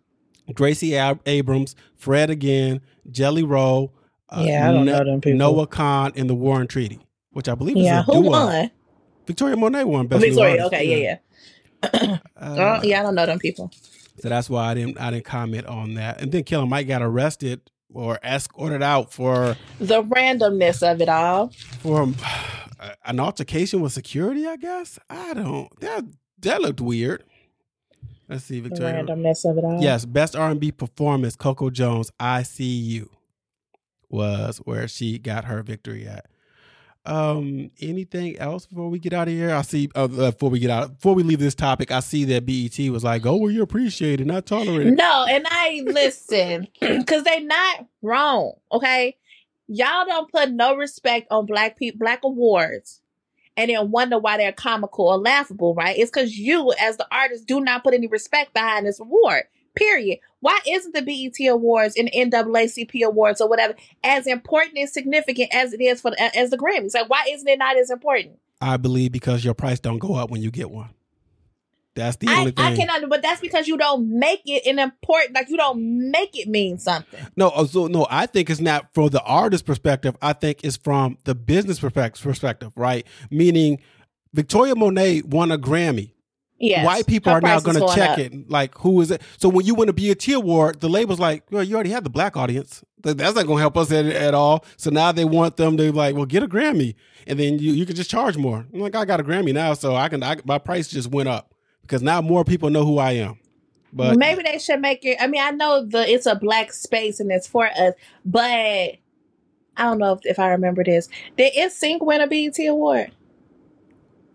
[0.54, 3.93] Gracie Ab- Abrams, Fred again, Jelly Roll,
[4.30, 5.38] uh, Yeah, I don't No- know them people.
[5.38, 6.99] Noah Kahan, and the War and Treaty,
[7.32, 8.32] which I believe Yeah, is a who duo.
[8.32, 8.71] won?
[9.26, 10.63] Victoria Monet won best new Victoria.
[10.63, 10.67] artist.
[10.73, 11.17] Okay, yeah,
[11.84, 12.17] yeah.
[12.17, 12.17] Uh,
[12.82, 13.71] oh, yeah, I don't know them people.
[14.19, 16.21] So that's why I didn't I didn't comment on that.
[16.21, 17.62] And then Killer Mike got arrested
[17.93, 21.52] or escorted out for The randomness of it all.
[21.80, 22.15] for um,
[23.06, 24.45] an altercation with security.
[24.45, 25.69] I guess I don't.
[25.80, 26.04] That
[26.41, 27.23] that looked weird.
[28.34, 29.04] Let's see, The Victoria.
[29.04, 29.82] randomness of it all.
[29.82, 31.36] Yes, best R and B performance.
[31.36, 33.10] Coco Jones, "I See You,"
[34.10, 36.26] was where she got her victory at.
[37.06, 39.54] Um, anything else before we get out of here?
[39.54, 39.89] I see.
[39.93, 42.80] Uh, uh, before we get out, before we leave this topic, I see that BET
[42.91, 47.86] was like, "Oh, well, you're appreciated, not tolerated." No, and I listen because they're not
[48.02, 48.54] wrong.
[48.72, 49.17] Okay,
[49.67, 53.02] y'all don't put no respect on black people, black awards,
[53.57, 55.73] and then wonder why they're comical or laughable.
[55.73, 55.97] Right?
[55.97, 59.43] It's because you, as the artist, do not put any respect behind this award.
[59.75, 60.19] Period.
[60.39, 65.53] Why isn't the BET Awards and the NAACP Awards or whatever as important and significant
[65.53, 66.93] as it is for the, as the Grammys?
[66.93, 68.37] Like, why isn't it not as important?
[68.61, 70.89] I believe because your price don't go up when you get one.
[71.95, 72.65] That's the I, only thing.
[72.65, 75.36] I cannot, but that's because you don't make it an important.
[75.36, 77.19] Like, you don't make it mean something.
[77.36, 80.15] No, uh, so no, I think it's not from the artist perspective.
[80.21, 83.06] I think it's from the business perspec- perspective, right?
[83.29, 83.79] Meaning,
[84.34, 86.12] Victoria Monet won a Grammy.
[86.58, 86.86] Yes.
[86.86, 88.19] White people Her are now going to check up.
[88.19, 88.49] it.
[88.49, 89.21] Like, who is it?
[89.38, 92.10] So when you win a BET award, the label's like, well, you already have the
[92.10, 92.84] black audience.
[93.01, 94.63] That's not going to help us at, at all.
[94.77, 96.95] So now they want them to like, well, get a Grammy,
[97.27, 98.65] and then you you can just charge more.
[98.73, 100.23] I'm like, I got a Grammy now, so I can.
[100.23, 101.52] I, my price just went up
[101.84, 103.38] because now more people know who I am.
[103.96, 105.17] But maybe they should make it.
[105.22, 107.93] I mean, I know the it's a black space and it's for us,
[108.26, 108.98] but I
[109.78, 111.08] don't know if, if I remember this.
[111.38, 113.12] Did NSYNC win a BET award?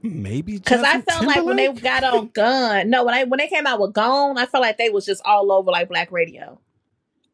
[0.03, 3.39] maybe Because I Justin felt like when they got on Gun, no, when I when
[3.39, 6.13] they came out with Gone, I felt like they was just all over like black
[6.13, 6.59] radio.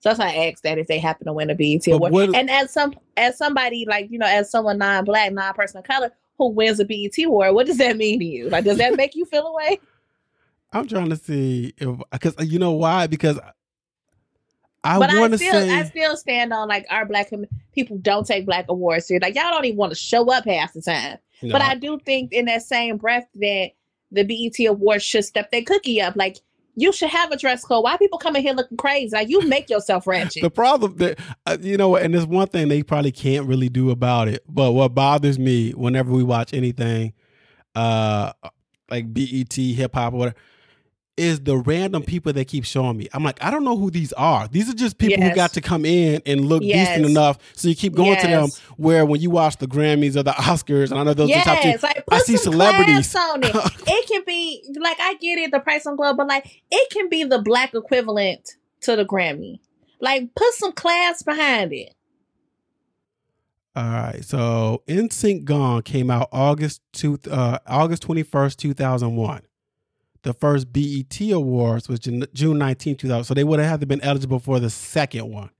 [0.00, 2.12] So that's why I asked that if they happen to win a BET But award.
[2.12, 6.10] what- and as some as somebody like you know as someone non-black, non-person of color
[6.38, 8.48] who wins a BET award, what does that mean to you?
[8.48, 9.78] Like, does that make you feel away?
[10.74, 13.38] I'm trying to see if because you know why because
[14.84, 18.26] I want to still say I still stand on like our black com- people don't
[18.26, 19.22] take black awards serious.
[19.22, 21.18] Like y'all don't even want to show up half the time.
[21.42, 21.52] No.
[21.52, 23.70] But I do think in that same breath that
[24.12, 26.16] the BET Awards should step their cookie up.
[26.16, 26.38] Like
[26.76, 27.84] you should have a dress code.
[27.84, 29.14] Why people coming here looking crazy?
[29.14, 30.42] Like you make yourself ratchet.
[30.42, 33.90] the problem that uh, you know, and there's one thing they probably can't really do
[33.90, 34.42] about it.
[34.48, 37.12] But what bothers me whenever we watch anything,
[37.74, 38.32] uh,
[38.90, 40.36] like BET, hip hop, or whatever,
[41.16, 43.08] is the random people they keep showing me.
[43.12, 44.48] I'm like, I don't know who these are.
[44.48, 46.88] These are just people who got to come in and look Yes.
[46.88, 48.48] decent enough, so you keep going to them.
[48.76, 51.40] Where when you watch the Grammys or the Oscars, and I know those are the
[51.40, 51.68] top two.
[51.86, 53.14] Like I see some celebrities.
[53.14, 53.54] on it.
[53.86, 57.08] It can be like I get it, the price on club, but like it can
[57.08, 59.60] be the black equivalent to the Grammy.
[60.00, 61.94] Like put some class behind it.
[63.76, 64.24] All right.
[64.24, 69.42] So NSYNC Gone came out August two, uh, August twenty first, two thousand one.
[70.24, 73.24] The first BET Awards was June June nineteenth, two thousand.
[73.24, 75.50] So they would have had to been eligible for the second one.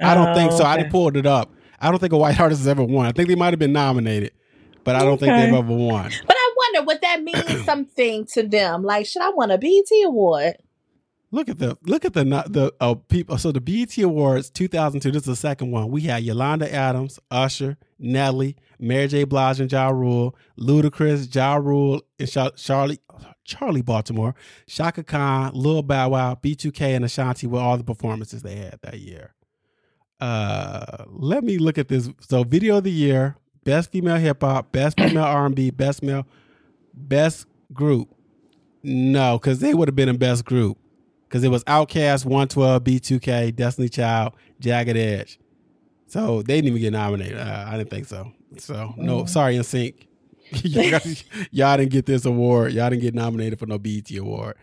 [0.00, 0.64] I don't think so.
[0.64, 1.52] I didn't pulled it up.
[1.80, 3.06] I don't think a white artist has ever won.
[3.06, 4.32] I think they might have been nominated,
[4.82, 6.10] but I don't think they've ever won.
[6.26, 8.82] But I wonder would that mean something to them?
[8.82, 10.56] Like, should I want a BET award?
[11.30, 13.36] Look at the look at the the uh, people.
[13.38, 15.10] So the BET Awards 2002.
[15.10, 15.90] This is the second one.
[15.90, 19.24] We had Yolanda Adams, Usher, Nelly, Mary J.
[19.24, 23.00] Blige and Ja Rule, Ludacris, Ja Rule, and Sha- Charlie
[23.44, 24.34] Charlie Baltimore,
[24.66, 28.98] Chaka Khan, Lil Bow Wow, B2K, and Ashanti were all the performances they had that
[29.00, 29.34] year.
[30.20, 32.08] Uh, let me look at this.
[32.20, 36.26] So video of the year, best female hip hop, best female R&B, best male,
[36.94, 38.08] best group.
[38.82, 40.78] No, because they would have been in best group
[41.34, 45.38] because it was Outkast, 112, B2K, Destiny Child, Jagged Edge.
[46.06, 47.38] So they didn't even get nominated.
[47.38, 48.30] Uh, I didn't think so.
[48.58, 50.06] So no, sorry, NSYNC.
[51.50, 52.72] y'all didn't get this award.
[52.72, 54.56] Y'all didn't get nominated for no BET award.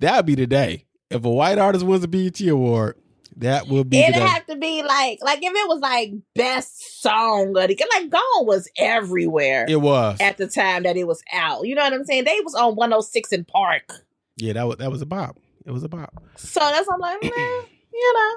[0.00, 0.84] That would be the day.
[1.10, 2.96] If a white artist wins a BET award,
[3.36, 7.48] that would be It'd have to be like, like if it was like best song,
[7.48, 10.18] of the- like Gone was everywhere It was.
[10.20, 11.66] at the time that it was out.
[11.66, 12.24] You know what I'm saying?
[12.24, 13.92] They was on 106 & Park,
[14.36, 15.38] Yeah, that was that was a bop.
[15.66, 16.22] It was a bop.
[16.36, 18.36] so that's why I'm like, man, you know,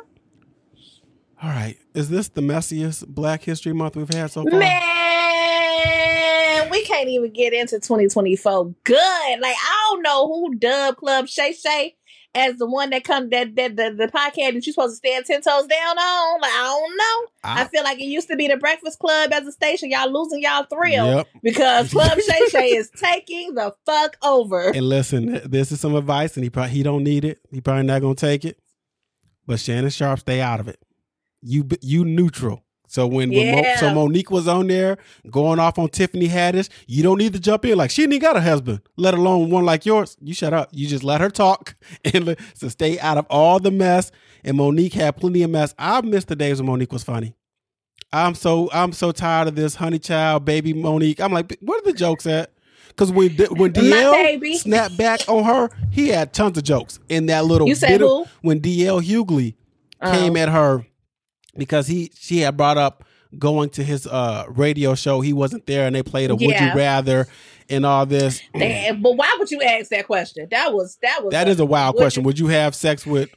[1.44, 1.78] All right.
[1.96, 4.60] Is this the messiest Black History Month we've had so far?
[4.60, 9.40] man, we can't even get into 2024 good.
[9.40, 11.96] Like I don't know who Dub Club Shay Shay
[12.34, 15.26] as the one that come that that the, the podcast that you supposed to stand
[15.26, 16.42] ten toes down on.
[16.42, 17.28] Like I don't know.
[17.44, 19.90] I, I- feel like it used to be the Breakfast Club as a station.
[19.90, 21.28] Y'all losing y'all thrill Yep.
[21.42, 24.70] because Club Shay Shay is taking the fuck over.
[24.70, 27.40] And listen, this is some advice, and he probably he don't need it.
[27.50, 28.60] He probably not gonna take it.
[29.48, 30.80] But Shannon Sharpe, stay out of it.
[31.42, 32.64] You you neutral.
[32.88, 34.98] So when, when Mo- so Mo'Nique was on there
[35.30, 38.36] going off on Tiffany Haddish, you don't need to jump in like she ain't got
[38.36, 40.18] a husband, let alone one like yours.
[40.22, 40.68] You shut up.
[40.74, 41.76] You just let her talk
[42.14, 44.12] and so stay out of all the mess.
[44.44, 45.74] And Mo'Nique had plenty of mess.
[45.80, 47.34] I miss the days when Mo'Nique was funny.
[48.12, 51.22] I'm so I'm so tired of this honey child baby Mo'Nique.
[51.22, 52.52] I'm like, where are the jokes at?
[52.90, 54.12] Because when D- when DL
[54.58, 57.70] snapped back on her, he had tons of jokes in that little.
[57.70, 59.56] You said bit of- when DL Hughley
[60.12, 60.86] came Um, at her
[61.56, 63.04] because he she had brought up
[63.38, 65.22] going to his uh radio show.
[65.22, 67.28] He wasn't there, and they played a Would You Rather
[67.70, 68.42] and all this.
[68.54, 70.48] They- but why would you ask that question?
[70.52, 72.22] That was that was That is a wild would question.
[72.24, 73.30] you- Would you have sex with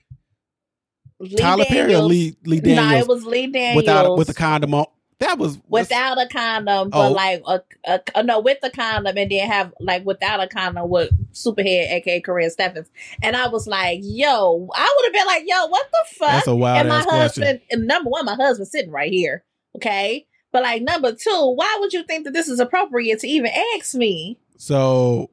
[1.21, 2.11] Lee Tyler Perry or Daniels.
[2.11, 4.87] Lee Lee No, Daniels it was Lee Daniels without with a condom on?
[5.21, 7.13] That was without a condom, but Oh.
[7.13, 10.89] like a, a, a- no with the condom, and then have like without a condom
[10.91, 12.89] with Superhead, aka Karrine Steffans.
[13.23, 16.29] And I was like, yo, I would have been like, yo, what the fuck?
[16.31, 19.45] That's a wild and my husband, and number one, my husband sitting right here,
[19.77, 20.27] okay.
[20.53, 23.95] But like number two, why would you think that this is appropriate to even ask
[23.95, 24.39] me?
[24.57, 25.31] So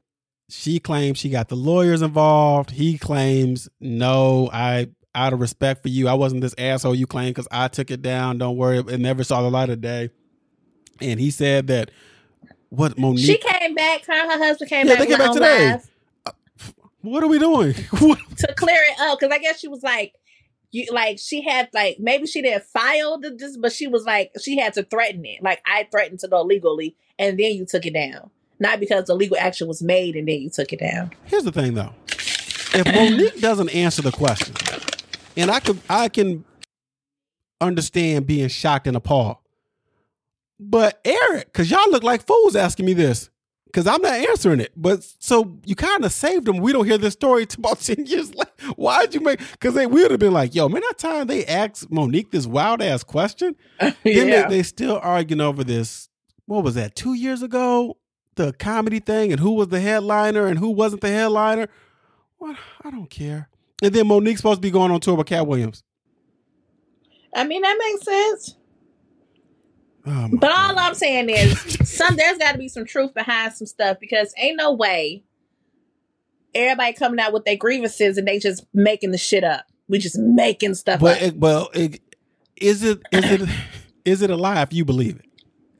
[0.49, 2.71] she claims she got the lawyers involved.
[2.71, 7.29] He claims, no, I out of respect for you, I wasn't this asshole you claim
[7.29, 8.37] because I took it down.
[8.37, 10.09] Don't worry, it never saw the light of day.
[11.01, 11.91] And he said that
[12.69, 13.25] what Mo'Nique?
[13.25, 14.05] She came back.
[14.05, 15.71] Her, and her husband came Yeah, back, they came back today.
[15.71, 15.89] live
[16.25, 16.31] uh,
[17.01, 17.73] what are we doing?
[18.37, 20.13] To clear it up because I guess she was like,
[20.71, 24.31] you like she had like maybe she didn't file the this, but she was like
[24.41, 25.43] she had to threaten it.
[25.43, 29.15] Like I threatened to go legally, and then you took it down, not because the
[29.15, 31.11] legal action was made and then you took it down.
[31.25, 31.93] Here's the thing, though.
[32.73, 34.55] If Mo'Nique doesn't answer the question,
[35.37, 36.45] and I could, I can
[37.59, 39.37] understand being shocked and appalled.
[40.59, 43.31] But Eric, because y'all look like fools asking me this,
[43.65, 44.71] because I'm not answering it.
[44.75, 46.57] But so you kind of saved them.
[46.57, 48.51] We don't hear this story till about ten years later.
[48.75, 49.39] Why'd you make?
[49.53, 52.81] Because they would have been like, "Yo, man, that time they asked Mo'Nique this wild
[52.81, 56.09] ass question." Then they, they still arguing over this.
[56.45, 56.95] What was that?
[56.95, 57.97] Two years ago,
[58.35, 61.67] the comedy thing, and who was the headliner and who wasn't the headliner.
[62.37, 62.57] What?
[62.83, 63.49] I don't care.
[63.81, 65.83] And then Mo'Nique's supposed to be going on tour with Katt Williams.
[67.35, 68.55] I mean that makes sense.
[70.05, 70.77] Oh But all God.
[70.77, 74.57] I'm saying is, some there's got to be some truth behind some stuff because ain't
[74.57, 75.23] no way
[76.53, 79.65] everybody coming out with their grievances and they just making the shit up.
[79.87, 81.21] We just making stuff But up.
[81.23, 82.01] it, well, it,
[82.57, 83.49] is it is it
[84.05, 85.25] is it a lie if you believe it?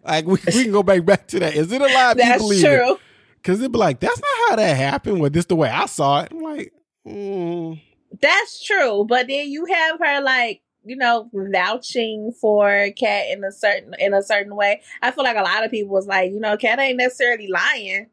[0.04, 1.56] Like we, we can go back back to that.
[1.56, 2.68] Is it a lie if you That's believe it?
[2.68, 3.00] true.
[3.36, 5.20] Because it'd be like, that's not how that happened.
[5.20, 6.32] Well, this the way I saw it.
[6.32, 6.74] I'm like,
[7.08, 7.82] mm,
[8.22, 9.06] That's true.
[9.08, 14.14] But then you have her like you know vouching for Katt in a certain in
[14.14, 14.82] a certain way.
[15.02, 18.08] I feel like a lot of people was like, you know, Katt ain't necessarily lying.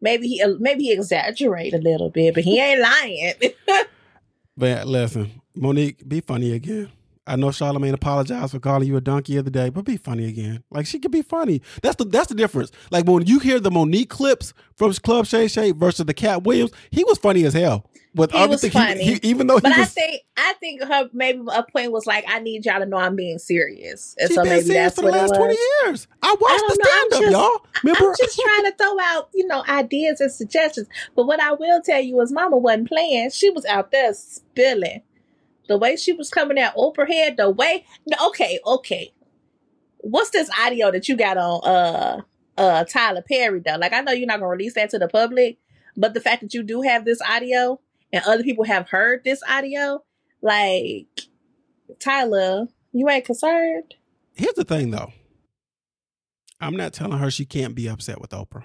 [0.00, 3.34] Maybe he maybe he exaggerate a little bit, but he ain't lying.
[4.56, 6.90] but listen, Mo'Nique, be funny again.
[7.24, 10.64] I know Charlamagne apologized for calling you a donkey the day, but be funny again.
[10.72, 11.62] Like she could be funny.
[11.80, 12.72] That's the that's the difference.
[12.90, 16.72] Like when you hear the Mo'Nique clips from Club Shay Shay versus the Katt Williams,
[16.90, 17.88] he was funny as hell.
[18.14, 19.04] With He was everything, funny.
[19.04, 22.24] he, even though he But I think I think her maybe a point was like,
[22.28, 25.06] I need y'all to know I'm being serious, and so been maybe serious that's for
[25.06, 25.38] the last was.
[25.38, 26.06] twenty years.
[26.22, 27.66] I watched I the stand up, y'all.
[27.82, 28.08] Remember?
[28.10, 30.88] I'm just trying to throw out, you know, ideas and suggestions.
[31.16, 33.30] But what I will tell you is, Mama wasn't playing.
[33.30, 35.02] She was out there spilling.
[35.68, 37.86] The way she was coming at Oprah head, the way.
[38.26, 39.14] Okay, okay.
[39.98, 42.20] What's this audio that you got on uh
[42.58, 43.76] uh Tyler Perry though?
[43.76, 45.56] Like I know you're not gonna release that to the public,
[45.96, 47.80] but the fact that you do have this audio
[48.12, 50.02] and other people have heard this audio,
[50.40, 51.06] like
[51.98, 53.94] Tyler, you ain't concerned.
[54.34, 55.12] Here's the thing, though.
[56.60, 58.64] I'm not telling her she can't be upset with Oprah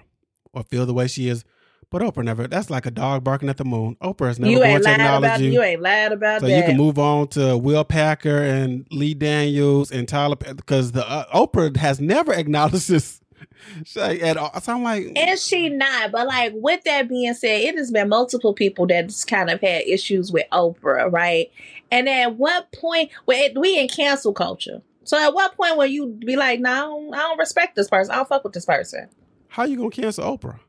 [0.52, 1.44] or feel the way she is,
[1.90, 2.46] but Oprah never.
[2.46, 3.96] That's like a dog barking at the moon.
[4.00, 5.50] Oprah is never you going ain't to lied acknowledge about you.
[5.50, 6.56] you ain't lied about so that.
[6.56, 11.24] you can move on to Will Packer and Lee Daniels and Tyler because the uh,
[11.34, 13.20] Oprah has never acknowledged this.
[13.84, 14.58] She- At all.
[14.60, 18.08] So I'm like, is she not, but like with that being said, it has been
[18.08, 21.50] multiple people that's kind of had issues with Oprah, right?
[21.90, 24.82] And at what point, well, we in cancel culture.
[25.04, 27.88] So at what point will you be like, no, I don't, I don't respect this
[27.88, 28.12] person.
[28.12, 29.08] I don't fuck with this person.
[29.48, 30.60] how you gonna cancel Oprah?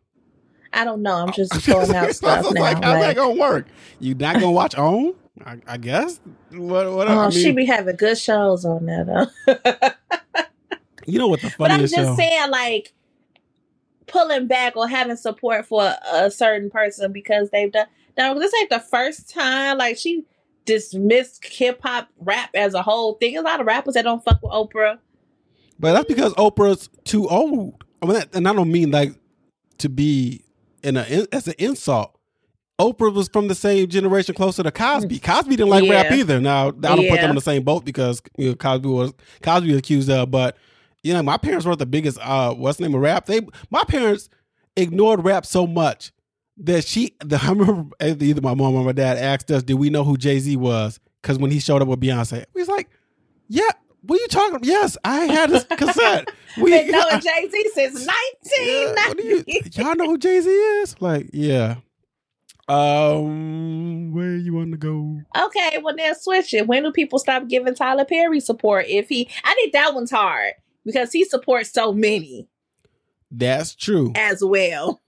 [0.71, 1.15] I don't know.
[1.15, 1.33] I'm oh.
[1.33, 2.61] just throwing out stuff now.
[2.61, 3.67] like, how's that gonna oh, work?
[3.99, 5.13] You not gonna watch OWN?
[5.45, 6.19] I, I guess.
[6.51, 6.91] What?
[6.91, 7.07] What?
[7.07, 9.89] oh, I mean, she be having good shows on there though.
[11.11, 12.15] you know what the But I'm just show?
[12.15, 12.93] saying, like,
[14.07, 17.87] pulling back or having support for a certain person because they've done.
[18.17, 19.77] Now, this ain't the first time.
[19.77, 20.25] Like, she
[20.65, 23.33] dismissed hip hop rap as a whole thing.
[23.33, 24.99] There's a lot of rappers that don't fuck with Oprah.
[25.79, 27.83] But that's because Oprah's too old.
[28.01, 29.13] I mean, and I don't mean like
[29.79, 30.43] to be
[30.83, 32.15] in a as an insult.
[32.79, 35.19] Oprah was from the same generation closer to Cosby.
[35.19, 35.23] Mm.
[35.23, 36.39] Cosby didn't like rap either.
[36.39, 39.69] Now I don't put them in the same boat because you know, Cosby was Cosby
[39.69, 40.31] was accused of.
[40.31, 40.55] But
[41.03, 42.17] you know, my parents weren't the biggest.
[42.21, 43.25] Uh, what's the name of rap?
[43.25, 44.29] They my parents
[44.75, 46.11] ignored rap so much
[46.57, 47.15] that she.
[47.23, 50.17] The, I remember either my mom or my dad asked us, "Did we know who
[50.17, 52.89] Jay Z was?" Because when he showed up with Beyonce, we was like,
[53.47, 53.69] "Yeah."
[54.01, 54.59] What are you talking?
[54.63, 56.31] Yes, I had his cassette.
[56.57, 60.49] We Been knowing Jay Z since yeah, what do you y'all know who Jay Z
[60.49, 60.95] is?
[61.01, 61.75] Like, yeah.
[62.69, 65.19] Um, where you want to go?
[65.37, 66.65] Okay, well then switch it.
[66.65, 68.85] When do people stop giving Tyler Perry support?
[68.87, 70.53] If he, I think that one's hard
[70.91, 72.47] because he supports so many
[73.31, 74.13] That's true.
[74.15, 75.01] as well.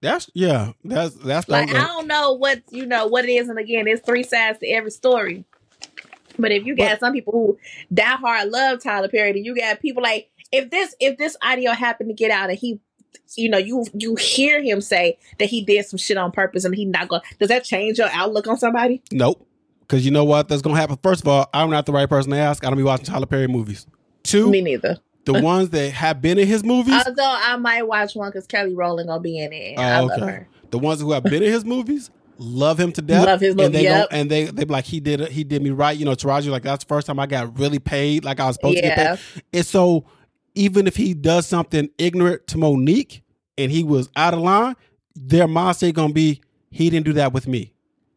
[0.00, 0.72] That's yeah.
[0.84, 4.04] That's that's Like I don't know what you know what it is, and again, it's
[4.04, 5.44] three sides to every story.
[6.38, 7.58] But if you got some people who
[7.94, 11.72] die hard love Tyler Perry, then you got people like if this if this audio
[11.72, 12.80] happened to get out and he,
[13.36, 16.74] you know, you you hear him say that he did some shit on purpose and
[16.74, 19.02] he not going, to, does that change your outlook on somebody?
[19.12, 19.46] nope.
[19.80, 20.48] Because you know what?
[20.48, 20.96] That's gonna happen.
[21.02, 22.64] First of all, I'm not the right person to ask.
[22.64, 23.86] I don't be watching Tyler Perry movies.
[24.22, 24.98] Two, Me neither.
[25.24, 28.74] The ones that have been in his movies, Although I might watch one because Kelly
[28.74, 29.74] Rowland gonna be in it.
[29.78, 30.20] Oh, love okay.
[30.20, 30.48] her.
[30.70, 33.26] the ones who have been in his movies, love him to death.
[33.26, 34.10] Love his and they yep.
[34.10, 35.30] go, and they they like he did it.
[35.30, 35.96] He did me right.
[35.96, 38.56] You know, Taraji like that's the first time I got really paid, like I was
[38.56, 39.04] supposed to get paid.
[39.04, 39.16] Yeah,
[39.52, 40.04] And so
[40.54, 43.22] even if he does something ignorant to Mo'Nique
[43.56, 44.74] and he was out of line,
[45.14, 47.72] their mindset gonna be he didn't do that with me.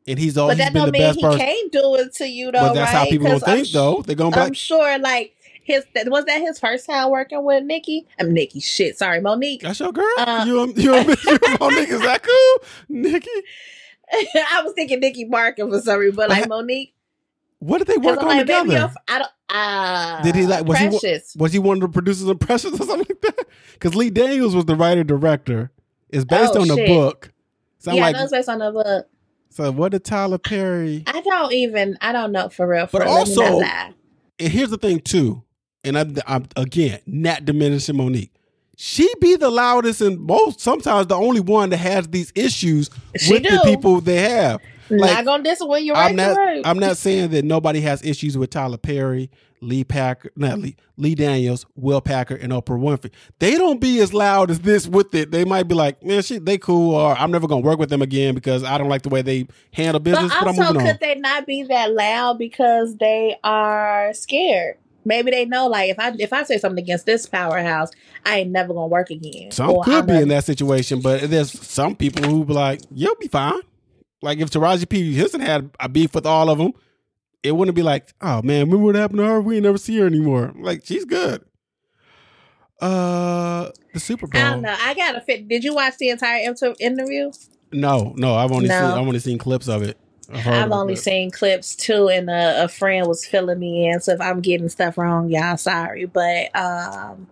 [0.07, 1.39] And he's all but he's that been don't the mean best he person.
[1.39, 2.99] can't do it to you though, But that's right?
[2.99, 4.01] how people I'm think sh- though.
[4.05, 5.35] They're gonna be I'm like, sure, like
[5.65, 8.07] his that was that his first time working with Nikki.
[8.19, 8.59] I'm Nikki.
[8.59, 9.61] Shit, sorry, Mo'Nique.
[9.61, 10.05] that's your girl?
[10.17, 12.67] Uh, you you and you and Mo'Nique, is that cool?
[12.87, 13.29] Nikki?
[14.13, 16.93] I was thinking Nikki Barker for some reason, but like Mo'Nique.
[17.59, 18.93] What did they work on like, together?
[19.07, 19.31] I don't.
[19.49, 22.77] Ah, Did he like- was he was he one of the producers of Precious or
[22.85, 23.47] something like that?
[23.73, 25.71] Because Lee Daniels was the writer director.
[26.09, 26.87] It's based Oh, on the shit.
[26.87, 27.31] book.
[27.79, 29.07] So yeah, like, I know it's based on the book.
[29.49, 31.03] so what did Tyler Perry?
[31.07, 31.97] I don't even.
[32.01, 32.87] I don't know for real.
[32.87, 33.13] For But real.
[33.15, 33.93] Also- and
[34.51, 35.43] here's the thing too,
[35.85, 38.31] and I'm, I'm again not diminishing Mo'Nique.
[38.77, 43.33] She be the loudest and most sometimes the only one that has these issues She
[43.33, 43.49] with do.
[43.51, 44.59] the people they have.
[44.89, 45.81] not gonna disagree.
[45.81, 46.09] You're right.
[46.09, 46.35] I'm not.
[46.35, 46.61] right.
[46.65, 49.31] I'm not saying that nobody has issues with Tyler Perry,
[49.61, 53.11] Lee Packer, not Lee, Lee Daniels, Will Packer, and Oprah Winfrey.
[53.39, 55.31] They don't be as loud as this with it.
[55.31, 58.01] They might be like, man, shit, they cool, or I'm never gonna work with them
[58.01, 60.33] again because I don't like the way they handle business.
[60.33, 60.97] but But, I'm also, could on.
[60.99, 64.77] they not be that loud because they are scared?
[65.05, 67.91] Maybe they know, like, if I if I say something against this powerhouse,
[68.25, 69.51] I ain't never gonna work again.
[69.51, 72.81] Some Or could I'm be in that situation, but there's some people who be like,
[72.91, 73.61] you'll be fine.
[74.21, 75.13] Like if Taraji P.
[75.15, 76.73] Henson had a beef with all of them,
[77.43, 79.39] it wouldn't be like, oh man, remember what happened to her?
[79.41, 80.51] We ain't never see her anymore.
[80.57, 81.45] Like she's good.
[82.81, 84.41] Uh, the Super Bowl.
[84.41, 84.75] I don't know.
[84.77, 85.47] I gotta fit.
[85.47, 87.31] Did you watch the entire inter- interview?
[87.71, 88.73] No, no, I've only No.
[88.79, 89.97] seen I've only seen clips of it.
[90.33, 93.99] I've only seen clips too, and a, a friend was filling me in.
[93.99, 97.27] So if I'm getting stuff wrong, y'all sorry, but um,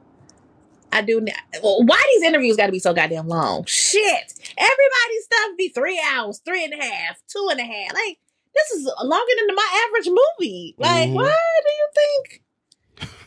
[0.92, 1.26] I do.
[1.64, 3.66] Well, why these interviews got to be so goddamn long?
[3.66, 7.94] Shit, everybody's stuff be three hours, three and a half, two and a half.
[7.94, 8.20] Like
[8.56, 10.76] this is longer than my average movie.
[10.78, 11.14] Like, Mhm.
[11.14, 11.34] what
[11.66, 12.44] do you think?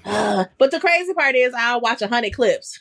[0.04, 2.78] Uh, but the crazy part is, I'll watch a hundred clips.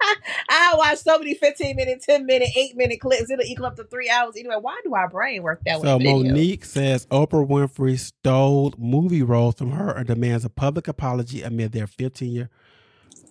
[0.50, 3.30] I watch so many 15 minute, 10 minute, 8 minute clips.
[3.30, 4.34] It'll equal up to three hours.
[4.36, 6.04] Anyway, why do our brain work that So way?
[6.04, 11.42] So Mo'Nique says Oprah Winfrey stole movie roles from her and demands a public apology
[11.42, 12.50] amid their 15 year.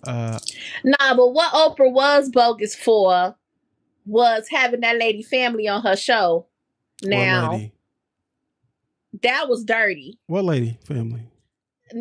[0.06, 0.38] Uh,
[0.84, 3.36] Nah, but what Oprah was bogus for
[4.04, 6.46] was having that lady family on her show.
[7.02, 7.60] Now
[9.22, 10.18] that was dirty.
[10.26, 10.78] What lady?
[10.84, 11.22] Family.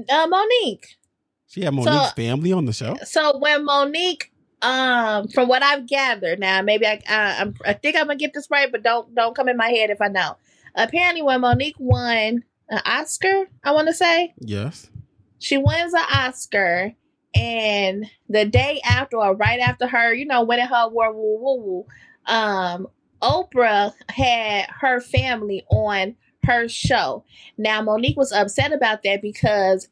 [0.10, 0.96] Uh, Mo'Nique.
[1.48, 2.96] She had So- Mo'Nique's family on the show.
[3.06, 4.24] So when Mo'Nique,
[4.62, 8.34] um, from what I've gathered, now maybe I, I, I'm, I think I'm gonna get
[8.34, 10.38] this right, but don't don't come in my head if I know.
[10.76, 14.90] Apparently, when Mo'Nique won an Oscar, I want to say Yes.
[15.40, 16.94] she wins an Oscar,
[17.34, 21.62] and the day after or right after her, you know, winning her award, woo woo
[21.62, 21.86] woo,
[22.26, 22.88] um,
[23.22, 27.24] Oprah had her family on her show.
[27.58, 29.88] Now Mo'Nique was upset about that because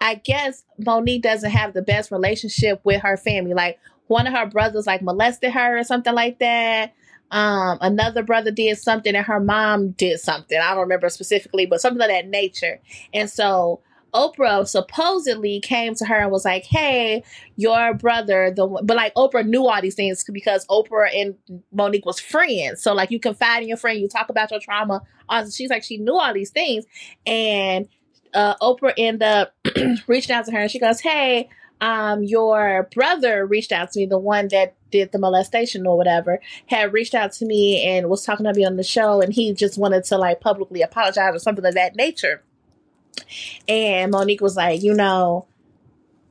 [0.00, 3.54] I guess Mo'Nique doesn't have the best relationship with her family.
[3.54, 6.94] Like one of her brothers like molested her or something like that.
[7.30, 10.58] Um, another brother did something and her mom did something.
[10.58, 12.80] I don't remember specifically, but something of that nature.
[13.14, 13.82] And so
[14.12, 17.22] Oprah supposedly came to her and was like, "Hey,
[17.54, 21.36] your brother, the but like Oprah knew all these things because Oprah and
[21.72, 22.82] Mo'Nique was friends.
[22.82, 25.02] So like you confide in your friend, you talk about your trauma.
[25.52, 26.84] She's like she knew all these things,
[27.24, 27.88] and
[28.34, 29.54] uh, Oprah ended up
[30.06, 31.48] reaching out to her and she goes, "Hey,
[31.80, 36.40] um, your brother reached out to me, the one that did the molestation or whatever,
[36.66, 39.52] had reached out to me and was talking to me on the show, and he
[39.52, 42.42] just wanted to like publicly apologize or something of that nature."
[43.68, 45.46] And Mo'Nique was like, you know,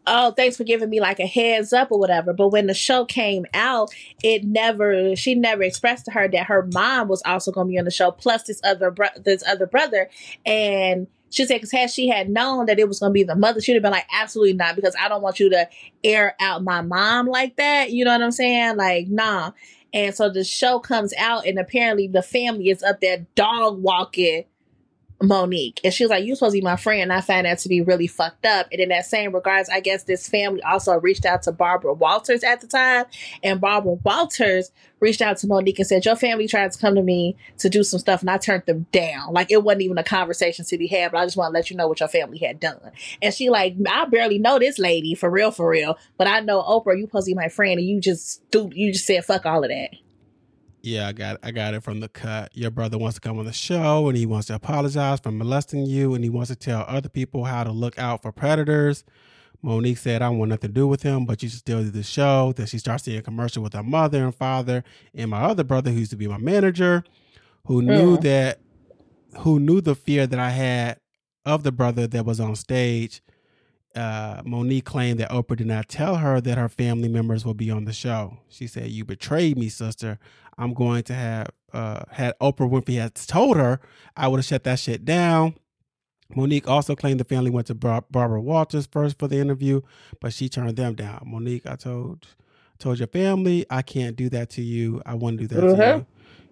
[0.08, 2.34] oh, thanks for giving me like a heads up or whatever.
[2.34, 3.93] But when the show came out,
[4.24, 7.80] it never, she never expressed to her that her mom was also going to be
[7.80, 10.10] on the show, plus this other, bro- this other brother.
[10.45, 13.36] And she said, because had she had known that it was going to be the
[13.36, 15.70] mother, she'd have been like, absolutely not, because I don't want you to
[16.04, 17.92] air out my mom like that.
[17.92, 18.78] You know what I'm saying?
[18.78, 19.52] Like, nah.
[19.94, 24.46] And so the show comes out, and apparently the family is up there dog walking
[25.22, 25.80] Mo'Nique.
[25.84, 27.04] And she was like, You supposed to be my friend.
[27.04, 28.68] And I found that to be really fucked up.
[28.72, 32.44] And in that same regards, I guess this family also reached out to Barbara Walters
[32.44, 33.06] at the time.
[33.44, 37.02] And Barbara Walters reached out to Mo'Nique and said, Your family tried to come to
[37.02, 39.34] me to do some stuff and I turned them down.
[39.34, 41.70] Like it wasn't even a conversation to be had, but I just want to let
[41.70, 42.80] you know what your family had done.
[43.22, 45.98] And she like, I barely know this lady for real, for real.
[46.18, 48.94] But I know Oprah, you supposed to be my friend, and you just do you
[48.94, 49.92] just said fuck all of that.
[50.82, 52.56] Yeah, I got I got it from the cut.
[52.56, 55.86] Your brother wants to come on the show and he wants to apologize for molesting
[55.86, 59.04] you and he wants to tell other people how to look out for predators.
[59.62, 61.90] Mo'Nique said, I don't want nothing to do with him, but you should still do
[61.90, 62.54] the show.
[62.56, 65.92] Then she starts seeing a commercial with her mother and father and my other brother
[65.92, 67.04] who used to be my manager,
[67.66, 68.22] who knew Mm.
[68.22, 68.62] that
[69.40, 71.00] who knew the fear that I had
[71.46, 73.22] of the brother that was on stage.
[73.96, 77.72] Uh, Mo'Nique claimed that Oprah did not tell her that her family members will be
[77.72, 78.38] on the show.
[78.48, 80.20] She said, "You betrayed me, sister.
[80.58, 83.80] I'm going to have uh, had Oprah Winfrey had told her,
[84.16, 85.56] I would have shut that shit down."
[86.36, 89.82] Mo'Nique also claimed the family went to Bar- Barbara Walters first for the interview,
[90.22, 91.24] but she turned them down.
[91.26, 92.28] Mo'Nique, I told
[92.78, 95.02] told your family I can't do that to you.
[95.06, 95.98] I wouldn't do that to Mhm.
[95.98, 96.06] you.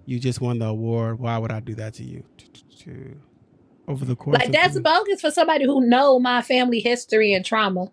[0.05, 1.19] You just won the award.
[1.19, 2.23] Why would I do that to you?
[3.87, 7.45] Over the course, Like that's the- bogus for somebody who know my family history and
[7.45, 7.89] trauma.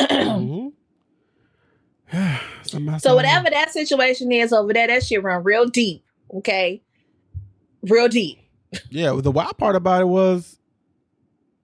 [0.00, 0.72] Mhm.
[2.62, 6.02] Somebody- So whatever that situation is over there, that shit run real deep.
[6.32, 6.82] Okay,
[7.82, 8.38] real deep.
[8.90, 10.58] Yeah, well, the wild part about it was,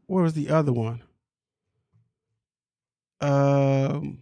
[0.06, 1.02] where was the other one?
[3.20, 4.18] Um,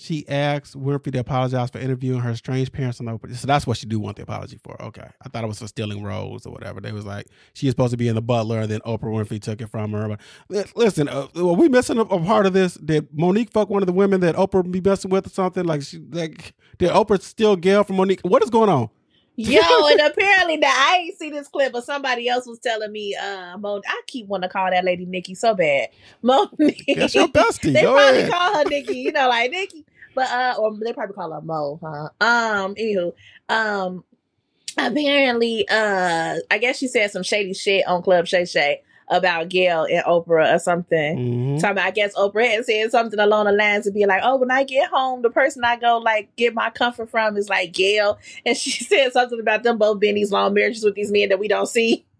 [0.00, 3.34] She asked Winfrey to apologize for interviewing her strange parents on Oprah.
[3.34, 4.80] So that's what she do want the apology for.
[4.80, 6.80] Okay, I thought it was for stealing roles or whatever.
[6.80, 9.42] They was like she is supposed to be in the Butler, and then Oprah Winfrey
[9.42, 10.16] took it from her.
[10.48, 12.74] But listen, uh, are we missing a, a, part of this?
[12.74, 15.64] Did Mo'Nique fuck one of the women that Oprah be messing with or something?
[15.64, 18.20] Like she like did Oprah steal Gayle from Mo'Nique?
[18.22, 18.90] What is going on?
[19.38, 23.14] Yo, and apparently that I ain't see this clip, but somebody else was telling me,
[23.14, 25.90] uh, Mon- I keep wanting to call that lady Nikki so bad.
[26.24, 26.96] Mo'Nique.
[26.96, 27.72] That's your bestie.
[27.72, 28.32] they Go probably ahead.
[28.32, 29.86] call her Nikki, you know, like Nikki.
[30.16, 32.08] But uh or they probably call her Mo, huh?
[32.20, 33.12] Um, anywho,
[33.48, 34.02] um
[34.76, 39.84] apparently uh I guess she said some shady shit on Club Shay Shay about Gayle
[39.84, 41.16] and Oprah or something.
[41.56, 41.60] Mhm.
[41.60, 44.36] Talking about, I guess Oprah had said something along the lines of being like, "Oh,
[44.36, 47.72] when I get home, the person I go like get my comfort from is like
[47.72, 51.28] Gayle," and she said something about them both being these long marriages with these men
[51.30, 52.04] that we don't see.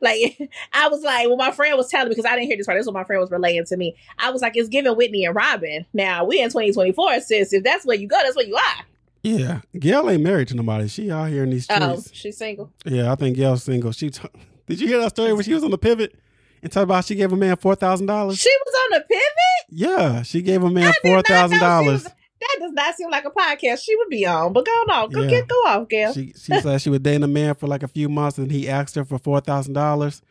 [0.00, 0.38] Like
[0.72, 2.78] I was like, well, my friend was telling me because I didn't hear this part.
[2.78, 3.96] This is what my friend was relaying to me.
[4.20, 5.86] I was like, it's giving Whitney and Robyn.
[5.92, 7.52] Now we in 2024, sis.
[7.52, 8.84] If that's where you go, that's where you are.
[9.24, 10.86] Yeah, Gayle ain't married to nobody.
[10.86, 11.82] She out here in these streets.
[11.84, 12.70] Oh, she's single.
[12.84, 13.90] Yeah, I think Gayle's single.
[13.90, 14.28] She t-
[14.68, 16.14] did you hear that story when she was on the pivot
[16.62, 18.38] and talked about she gave a man four thousand dollars?
[18.38, 19.24] She was on the pivot.
[19.70, 22.04] Yeah, she gave a man four thousand dollars.
[22.04, 24.52] That does not seem like a podcast she would be on.
[24.52, 25.28] But go on, go Yeah.
[25.30, 26.12] get go off, girl.
[26.12, 28.68] She she said she was dating a man for like a few months, and he
[28.68, 30.22] asked her for four thousand dollars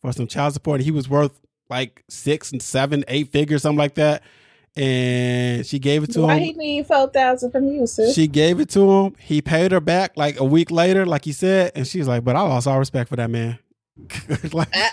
[0.00, 0.82] for some child support.
[0.82, 4.22] He was worth like six and seven, eight figures, something like that.
[4.76, 6.42] And she gave it to Why him.
[6.42, 8.14] he need four thousand from you, sis?
[8.14, 9.14] She gave it to him.
[9.18, 12.36] He paid her back like a week later, like he said, and she's like, "But
[12.36, 13.58] I lost all respect for that man."
[14.52, 14.90] like, I,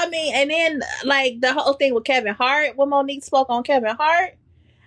[0.00, 3.62] I mean, and then like the whole thing with Kevin Hart, when Mo'Nique spoke on
[3.64, 4.36] Kevin Hart,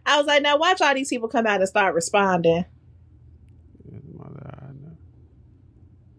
[0.05, 2.66] I was like, now watch all these people come out and start responding.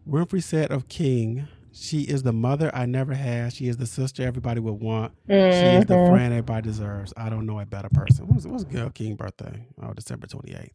[0.09, 3.53] Winfrey said of King, "She is the mother I never had.
[3.53, 5.12] She is the sister everybody would want.
[5.28, 6.09] She is the Mhm.
[6.09, 7.14] friend everybody deserves.
[7.16, 9.66] I don't know a better person." What's what's Gayle King birthday?
[9.80, 10.74] Oh, December twenty eighth.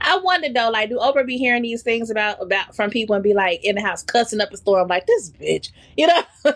[0.00, 3.22] I wonder though, like, do Oprah be hearing these things about about from people and
[3.24, 6.22] be like in the house cussing up a storm like this bitch, you know?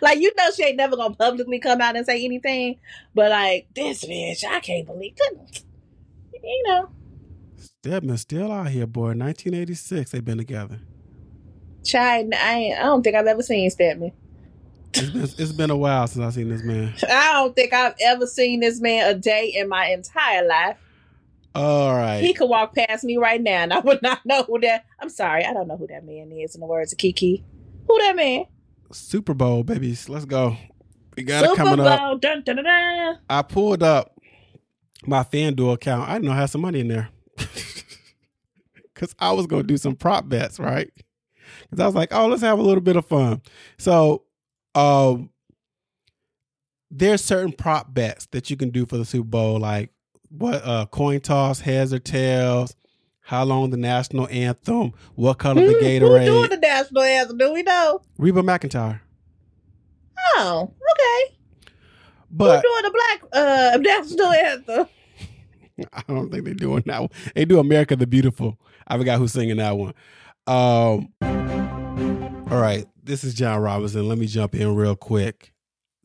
[0.00, 2.78] like you know she ain't never gonna publicly come out and say anything,
[3.14, 5.14] but like this bitch, I can't believe,
[6.42, 6.88] you know.
[7.56, 9.12] Stedman still out here, boy.
[9.12, 10.10] Nineteen eighty six.
[10.10, 10.80] They've been together.
[11.84, 14.12] Child, I ain't, I don't think I've ever seen Stedman.
[14.94, 16.94] It's been it's been a while since I've seen this man.
[17.10, 20.76] I don't think I've ever seen this man a day in my entire life.
[21.54, 22.20] All right.
[22.20, 24.84] He could walk past me right now and I would not know who that.
[25.00, 26.54] I'm sorry, I don't know who that man is.
[26.54, 27.44] In the words of Kiki,
[27.88, 28.44] who that man?
[28.94, 30.08] Super Bowl, babies.
[30.08, 30.56] Let's go.
[31.16, 31.86] We got it coming Bowl.
[31.86, 32.20] up.
[32.20, 33.18] Dun, dun, dun.
[33.28, 34.18] I pulled up
[35.06, 36.08] my FanDuel account.
[36.08, 37.08] I didn't know I had some money in there.
[38.94, 40.88] Cause I was gonna do some prop bets, right?
[41.70, 43.42] Cause I was like, oh, let's have a little bit of fun.
[43.78, 44.24] So
[44.74, 45.30] um
[46.90, 49.90] there's certain prop bets that you can do for the Super Bowl, like
[50.28, 52.76] what uh coin toss, heads or tails,
[53.22, 56.50] how long the national anthem, what color the Who- Who doing Gatorade.
[56.50, 57.38] the national anthem?
[57.38, 58.02] Do we know?
[58.18, 59.00] Reba McEntire.
[60.36, 61.36] Oh, okay.
[62.30, 64.86] But Who doing the black uh national anthem?
[65.92, 67.10] I don't think they're doing that one.
[67.34, 68.58] They do America the Beautiful.
[68.86, 69.94] I forgot who's singing that one.
[70.46, 71.08] Um,
[72.50, 74.08] all right, this is Jon Robinson.
[74.08, 75.52] Let me jump in real quick.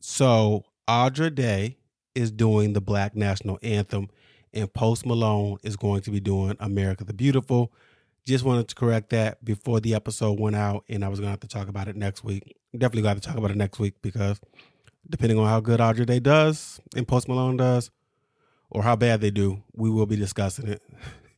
[0.00, 1.76] So, Andra Day
[2.14, 4.08] is doing the Black National Anthem,
[4.52, 7.72] and Post Malone is going to be doing America the Beautiful.
[8.26, 11.30] Just wanted to correct that before the episode went out, and I was going to
[11.30, 12.56] have to talk about it next week.
[12.72, 14.40] Definitely got to talk about it next week because
[15.08, 17.90] depending on how good Andra Day does and Post Malone does,
[18.70, 20.82] or how bad they do, we will be discussing it.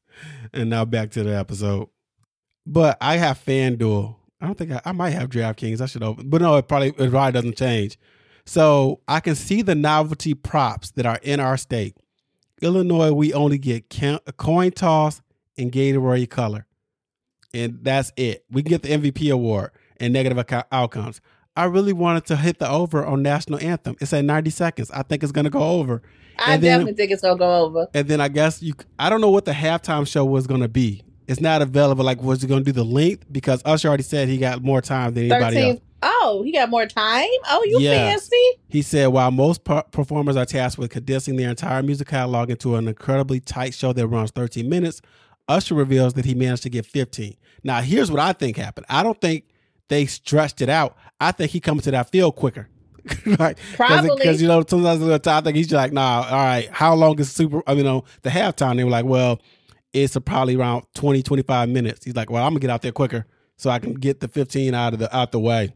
[0.53, 1.89] and now back to the episode.
[2.67, 4.17] But I have FanDuel.
[4.41, 5.81] I don't think I, I might have DraftKings.
[5.81, 7.99] I should open, but no, it probably it probably doesn't change.
[8.47, 11.97] So I can see the novelty props that are in our state.
[12.61, 13.85] Illinois, we only get
[14.27, 15.23] a coin toss
[15.59, 16.67] and Gatorade color,
[17.55, 18.45] and that's it.
[18.51, 21.21] We can get the MVP award and negative account- outcomes.
[21.57, 23.97] I really wanted to hit the over on national anthem.
[24.01, 24.91] It's at 90 seconds.
[24.93, 26.01] I think it's going to go over.
[26.39, 27.89] I And then- definitely think it's gonna go over.
[27.93, 30.69] And then I guess you, I don't know what the halftime show was going to
[30.69, 31.03] be.
[31.27, 32.05] It's not available.
[32.05, 33.27] Like, was he going to do the length?
[33.31, 35.81] Because Usher already said he got more time than anybody else.
[36.23, 37.29] Oh, he got more time.
[37.49, 38.37] Oh, you fancy?
[38.69, 42.77] He said, while most per- performers are tasked with condensing their entire music catalog into
[42.77, 45.01] an incredibly tight show that runs 13 minutes,
[45.49, 47.37] Usher reveals that he managed to get 15.
[47.65, 48.87] Now, here's what I think happened.
[48.89, 49.45] I don't think
[49.89, 50.97] they stretched it out.
[51.21, 52.69] I think he comes to that field quicker.
[53.39, 54.11] like, Probably.
[54.17, 56.95] Because, you know, sometimes at the I think he's just like, nah, all right, how
[56.95, 58.77] long is super, I mean, you know, the halftime?
[58.77, 59.41] They were like, well,
[59.93, 62.05] it's probably around 20, 25 minutes.
[62.05, 64.29] He's like, well, I'm going to get out there quicker so I can get the
[64.29, 65.75] 15 out of the out the way.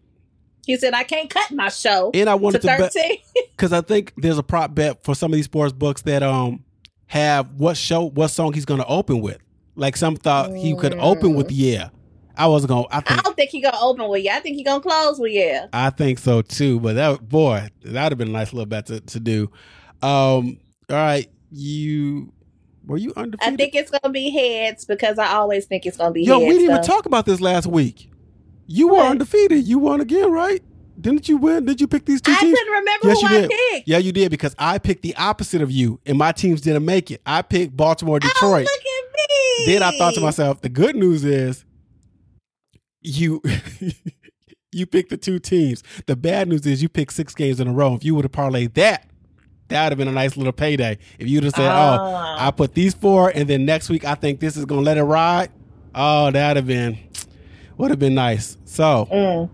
[0.66, 3.18] He said, "I can't cut my show And I to wanted to bet thirteen.
[3.56, 6.64] because I think there's a prop bet for some of these sports books that um
[7.06, 9.38] have what show, what song he's going to open with.
[9.76, 11.90] Like some thought he could open with Yeah.
[12.36, 12.86] I was gonna.
[12.90, 14.36] I I don't think he gonna open with yeah.
[14.36, 15.66] I think he gonna close with yeah.
[15.72, 16.80] I think so too.
[16.80, 19.50] But that boy, that'd have been a nice little bet to, to do.
[20.02, 20.58] Um.
[20.90, 22.32] All right, you
[22.86, 23.54] were you undefeated?
[23.54, 26.48] I think it's gonna be heads because I always think it's gonna be Yo, heads.
[26.48, 28.10] we didn't even talk about this last week.
[28.66, 29.66] You were undefeated.
[29.66, 30.62] You won again, right?
[31.00, 31.64] Didn't you win?
[31.66, 32.52] Did you pick these two I teams?
[32.54, 33.50] I couldn't remember Yes, who you I did.
[33.50, 33.88] picked.
[33.88, 37.10] Yeah, you did because I picked the opposite of you, and my teams didn't make
[37.10, 37.20] it.
[37.26, 38.40] I picked Baltimore, Detroit.
[38.42, 38.64] Oh, Detroit.
[38.66, 38.80] look
[39.26, 39.72] at me.
[39.72, 41.64] then I thought to myself, the good news is
[43.02, 43.42] you
[44.72, 45.82] you picked the two teams.
[46.06, 47.94] The bad news is you picked six games in a row.
[47.94, 49.06] If you would have parlayed that,
[49.68, 50.98] that would have been a nice little payday.
[51.18, 52.46] If you'd have said, "Oh, Ah.
[52.46, 55.02] I put these four, and then next week I think this is gonna let it
[55.02, 55.50] ride,"
[55.94, 56.98] oh, that'd have been
[57.78, 58.56] would have been nice.
[58.64, 59.50] So Mm.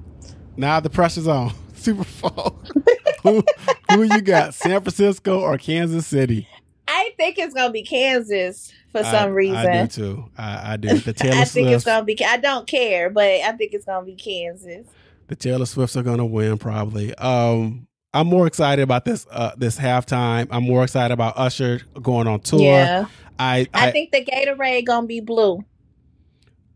[0.56, 1.52] now the pressure's on.
[1.74, 2.60] Super Bowl.
[3.22, 3.42] who,
[3.90, 4.52] who you got?
[4.54, 6.46] San Francisco or Kansas City?
[6.86, 9.56] I think it's gonna be Kansas for I- some reason.
[9.56, 10.24] I do too.
[10.36, 10.98] I, I do.
[10.98, 12.22] The Taylor I think it's gonna be.
[12.24, 14.86] I don't care, but I think it's gonna be Kansas.
[15.28, 17.14] the Taylor Swifts are going to win probably.
[17.14, 20.48] Um, I'm more excited about this uh, this halftime.
[20.50, 22.60] I'm more excited about Usher going on tour.
[22.60, 23.06] Yeah,
[23.38, 25.64] I I, I, think the Gatorade gonna be blue.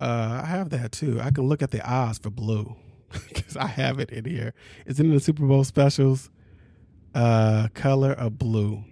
[0.00, 1.20] Uh, I have that too.
[1.20, 2.76] I can look at the odds for blue
[3.28, 4.54] because I have it in here.
[4.86, 6.30] It's in the Super Bowl specials.
[7.14, 8.82] Uh, color of blue.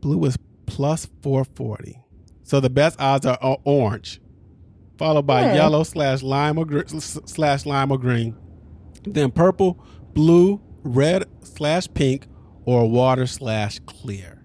[0.00, 0.36] Blue is
[0.66, 2.00] plus 440.
[2.42, 4.20] So the best odds are orange,
[4.98, 5.54] followed by Hmm.
[5.54, 8.36] yellow slash lime or gr- slash lime or green,
[9.04, 9.78] then purple,
[10.14, 12.26] blue, red slash pink,
[12.64, 14.44] or water slash clear.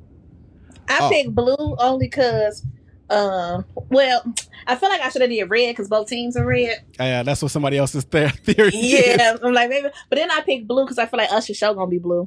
[0.88, 1.10] I Oh.
[1.10, 2.66] picked blue only cause,
[3.12, 4.24] um, well,
[4.68, 6.84] I feel like I should have did red because both teams are red.
[7.00, 8.72] Yeah, that's what somebody else's theory.
[8.74, 9.40] Yeah, is.
[9.44, 11.88] I'm like maybe, but then I picked blue because I feel like Usher show gonna
[11.90, 12.22] be blue.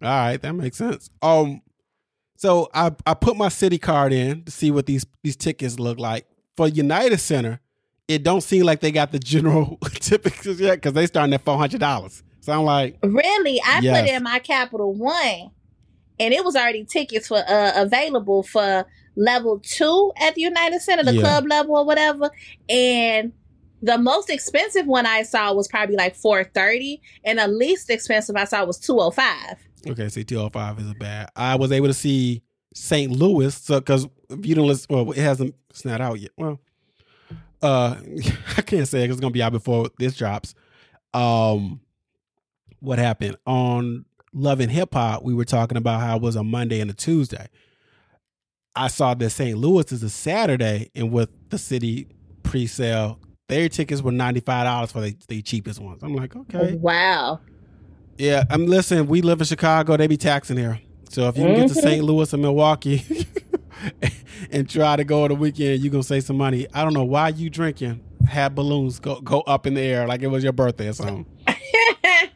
[0.00, 1.10] All right, that makes sense.
[1.22, 1.62] Um,
[2.36, 5.98] so I I put my city card in to see what these these tickets look
[5.98, 6.26] like
[6.56, 7.60] for United Center.
[8.06, 11.58] It don't seem like they got the general tickets yet because they starting at four
[11.58, 12.22] hundred dollars.
[12.40, 14.00] So I'm like, Really, I Yes.
[14.00, 15.50] put in my Capital One,
[16.18, 18.86] and it was already tickets for uh, available for
[19.18, 21.20] level two at the United Center, the Yeah.
[21.20, 22.30] club level or whatever.
[22.68, 23.32] And
[23.82, 28.36] the most expensive one I saw was probably like four thirty, and the least expensive
[28.36, 29.56] I saw was two oh five.
[29.86, 31.28] okay, see, two hundred five isn't bad.
[31.36, 32.42] I was able to see
[32.74, 33.10] St.
[33.12, 36.30] Louis, so because if you don't listen, well, it hasn't it's not out yet.
[36.36, 36.60] Well,
[37.62, 37.96] uh,
[38.56, 40.54] I can't say it it's gonna be out before this drops.
[41.14, 41.80] Um,
[42.80, 45.22] what happened on Love and Hip Hop?
[45.24, 47.48] We were talking about how it was a Monday and a Tuesday.
[48.84, 49.56] I saw that St.
[49.58, 52.06] Louis is a Saturday, and with the city
[52.42, 53.18] pre-sale,
[53.48, 56.02] their tickets were ninety five dollars for the, the cheapest ones.
[56.02, 57.40] I'm like, okay, Wow.
[58.18, 58.44] yeah.
[58.50, 59.06] I'm listen.
[59.08, 59.96] We live in Chicago.
[59.96, 60.80] They be taxing here.
[61.10, 61.74] So if you can get to.
[61.74, 62.04] St.
[62.04, 63.02] Louis or Milwaukee
[64.50, 66.66] and try to go on the weekend, you're gonna save some money.
[66.74, 68.04] I don't know why you drinking.
[68.28, 71.24] Had balloons go go up in the air like it was your birthday or something.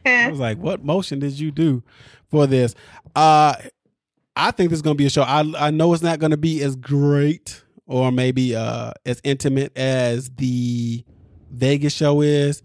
[0.05, 1.83] I was like, what motion did you do
[2.31, 2.73] for this?
[3.15, 3.55] Uh
[4.35, 5.23] I think this is gonna be a show.
[5.23, 10.29] I I know it's not gonna be as great or maybe uh as intimate as
[10.31, 11.03] the
[11.51, 12.63] Vegas show is,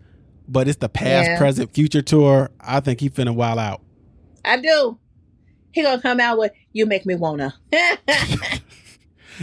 [0.48, 1.38] but it's the past, Yeah.
[1.38, 2.50] present, future tour.
[2.60, 3.82] I think he finna wild out.
[4.44, 4.98] I do.
[5.72, 7.54] He gonna come out with "You Make Me Wanna."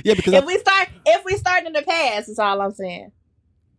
[0.03, 2.73] Yeah, because if I, we start, if we start in the past, is all I'm
[2.73, 3.13] saying.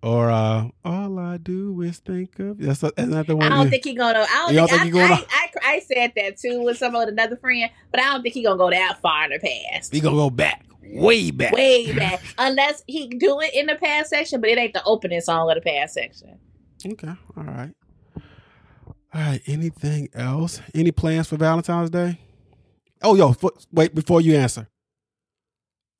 [0.07, 3.51] Or uh all I do is think of that's isn't that the I one?
[3.51, 4.21] don't you- think he gonna.
[4.21, 6.63] I don't, You don't think, think he I, gonna- I, I, I said that too
[6.63, 9.31] with some with another friend, but I don't think he gonna go that far in
[9.31, 9.39] the
[9.73, 9.93] past.
[9.93, 11.53] we gonna go back, way back.
[11.53, 15.21] Way back, unless he do it in the past section, but it ain't the opening
[15.21, 16.39] song of the past section.
[16.87, 17.73] Okay, all right.
[19.15, 19.41] All right.
[19.47, 20.61] Anything else?
[20.75, 22.21] Any plans for Valentine's Day?
[23.03, 24.69] Oh, yo, f- wait before you answer.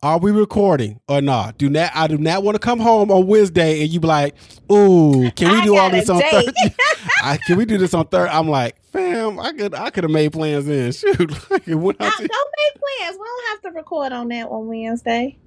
[0.03, 1.57] Are we recording or not?
[1.59, 1.91] Do not.
[1.95, 4.35] I do not want to come home on Wednesday and you be like,
[4.71, 6.21] "Ooh, can we I do all this on.
[6.21, 6.53] Thursday?
[7.23, 9.75] I, can we do this on Thursday?" I'm like, "Fam, I could.
[9.75, 10.93] I could have made plans in.
[10.93, 13.17] Shoot, like, what I, I don't make plans.
[13.19, 15.39] We don't have to record on that on Wednesday.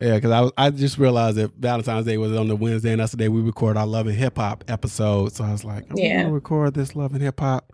[0.00, 3.00] Yeah, because I was, I just realized that Valentine's Day was on the Wednesday, and
[3.00, 5.32] that's the day we record our Love and Hip Hop episode.
[5.32, 6.22] So I was like, I'm Yeah.
[6.22, 7.72] gonna record this Love and Hip Hop.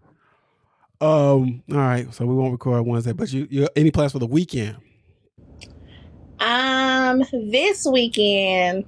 [1.00, 4.26] Um, all right, so we won't record Wednesday, but you, you any plans for the
[4.26, 4.76] weekend?
[6.42, 8.84] Um, this weekend,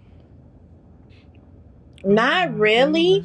[2.04, 3.24] not really.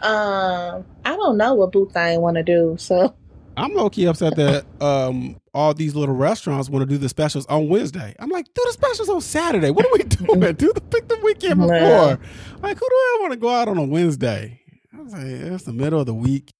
[0.00, 2.76] Um, I don't know what booth I want to do.
[2.78, 3.14] So
[3.56, 7.44] I'm low key upset that um all these little restaurants want to do the specials
[7.46, 8.14] on Wednesday.
[8.18, 9.70] I'm like, do the specials on Saturday.
[9.70, 10.40] What are we doing?
[10.54, 11.68] do the pick the weekend before.
[11.68, 12.18] Well.
[12.62, 14.60] Like, who do I want to go out on a Wednesday?
[14.96, 16.52] I was like, it's the middle of the week.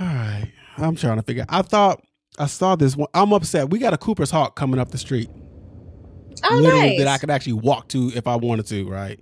[0.00, 1.46] All right, I'm trying to figure.
[1.48, 2.02] I thought
[2.38, 3.08] I saw this one.
[3.14, 3.70] I'm upset.
[3.70, 5.30] We got a Cooper's Hawk coming up the street.
[6.44, 6.98] Oh, literally nice.
[6.98, 9.18] that I could actually walk to if I wanted to, right?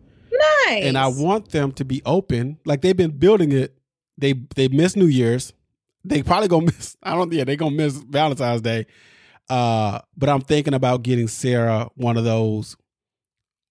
[0.67, 0.85] nice.
[0.85, 2.59] And I want them to be open.
[2.65, 3.77] Like they've been building it.
[4.19, 5.53] They they miss New Year's.
[6.05, 6.97] They probably gonna miss.
[7.03, 7.33] I don't.
[7.33, 8.87] Yeah, they gonna miss Valentine's Day.
[9.49, 12.77] Uh, but I'm thinking about getting Sarah one of those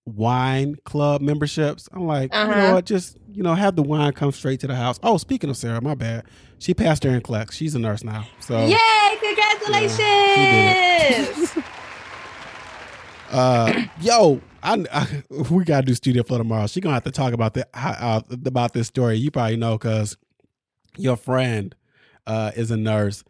[0.06, 1.88] wine club memberships.
[1.94, 2.56] I'm like, you Uh-huh.
[2.56, 2.86] know what?
[2.86, 5.00] Just you know, have the wine come straight to the house.
[5.04, 6.26] Oh, speaking of Sarah, my bad.
[6.64, 7.52] She passed her in NCLEX.
[7.52, 8.26] She's a nurse now.
[8.40, 8.78] So Yay!
[9.20, 11.58] Congratulations.
[13.32, 16.68] uh, yo, I, I- we gotta do studio flow tomorrow.
[16.68, 19.18] She gonna have to talk about that uh, about this story.
[19.18, 20.16] You probably know because
[20.96, 21.76] your friend
[22.28, 23.26] uh, is a nurse.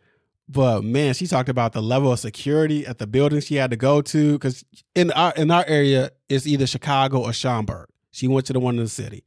[0.47, 3.77] But man, she talked about the level of security at the building she had to
[3.77, 4.63] go to because
[4.93, 7.87] in our in our area it's either Chicago or Schaumburg.
[8.11, 9.23] She went to the one in the city,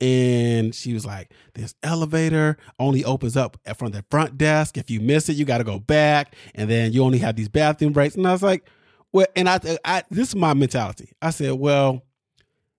[0.00, 4.76] and she was like, "This elevator only opens up from the front desk.
[4.76, 7.48] If you miss it, you got to go back, and then you only have these
[7.48, 8.68] bathroom breaks." And I was like,
[9.12, 11.12] "Well," and I, I this is my mentality.
[11.22, 12.02] I said, "Well."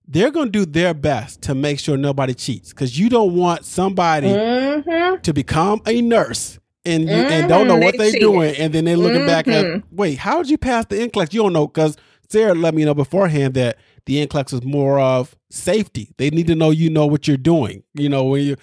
[0.08, 3.64] They're going to do their best to make sure nobody cheats because you don't want
[3.64, 5.20] somebody mm-hmm.
[5.20, 8.72] to become a nurse and you, and Mhm, don't know they what they're doing, and
[8.72, 9.82] then they looking back at Mhm.
[9.90, 11.34] wait, how did you pass the NCLEX?
[11.34, 11.96] You don't know because
[12.28, 16.12] Sarah let me know beforehand that the NCLEX is more of safety.
[16.16, 17.82] They need to know you know what you're doing.
[17.94, 18.56] You know when you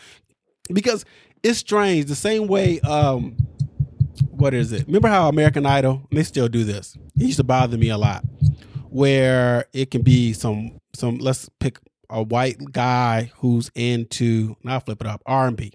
[0.74, 1.06] because
[1.44, 2.80] it's strange the same way.
[2.82, 3.36] um
[4.30, 4.88] What is it?
[4.88, 6.02] Remember how American Idol?
[6.12, 6.98] They still do this.
[7.16, 8.24] It used to bother me a lot,
[8.89, 11.18] where it can be some some.
[11.18, 11.78] Let's pick
[12.10, 14.56] a white guy who's into.
[14.64, 15.22] Now flip it up.
[15.26, 15.74] R and B.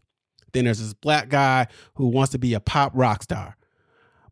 [0.53, 3.57] Then there's this black guy who wants to be a pop rock star.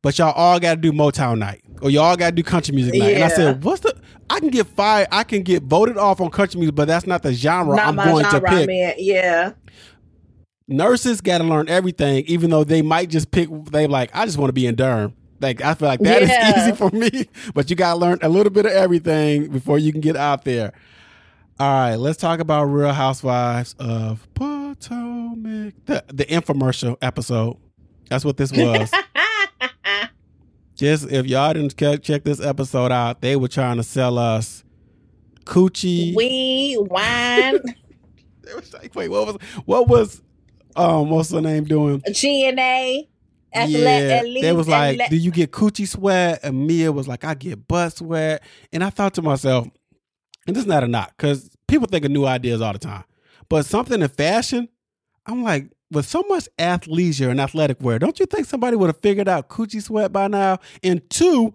[0.03, 2.95] But y'all all got to do Motown night, or y'all got to do country music
[2.95, 3.15] night.
[3.15, 3.95] And I said, "What's the?
[4.31, 5.09] I can get fired.
[5.11, 7.97] I can get voted off on country music, but that's not the genre Not I'm
[7.97, 8.95] going genre, to pick." man.
[8.99, 9.53] Yeah.
[10.69, 13.49] Nurses got to learn everything, even though they might just pick.
[13.71, 15.15] They like, I just want to be in Durham.
[15.41, 16.63] Like I feel like that is Yeah.
[16.67, 19.93] easy for me, but you got to learn a little bit of everything before you
[19.93, 20.73] can get out there.
[21.61, 25.75] All right, let's talk about Real Housewives of Potomac.
[25.87, 27.57] The the infomercial episode.
[28.09, 28.91] That's what this was.
[30.75, 34.63] Just if y'all didn't check this episode out, they were trying to sell us
[35.45, 36.15] coochie.
[36.15, 37.61] Weed, wine,
[38.47, 40.23] They was like, wait, what was what was
[40.77, 42.01] um what's her name doing?
[42.01, 43.07] GNA.
[43.55, 46.41] yeah, they was like, do you get coochie sweat?
[46.43, 48.43] And Mia was like, I get butt sweat.
[48.73, 49.67] And I thought to myself,
[50.47, 53.05] and this is not a knock because people think of new ideas all the time.
[53.49, 54.69] But something in fashion,
[55.27, 59.01] I'm like, with so much athleisure and athletic wear, don't you think somebody would have
[59.01, 60.59] figured out coochie sweat by now?
[60.83, 61.55] And two,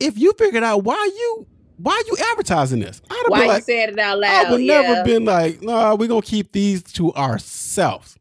[0.00, 1.46] if you figured out why you
[1.78, 4.46] why are you advertising this, I'd Why been you like, said it out loud?
[4.46, 4.80] I would yeah.
[4.82, 8.16] never been like, no, we're gonna keep these to ourselves.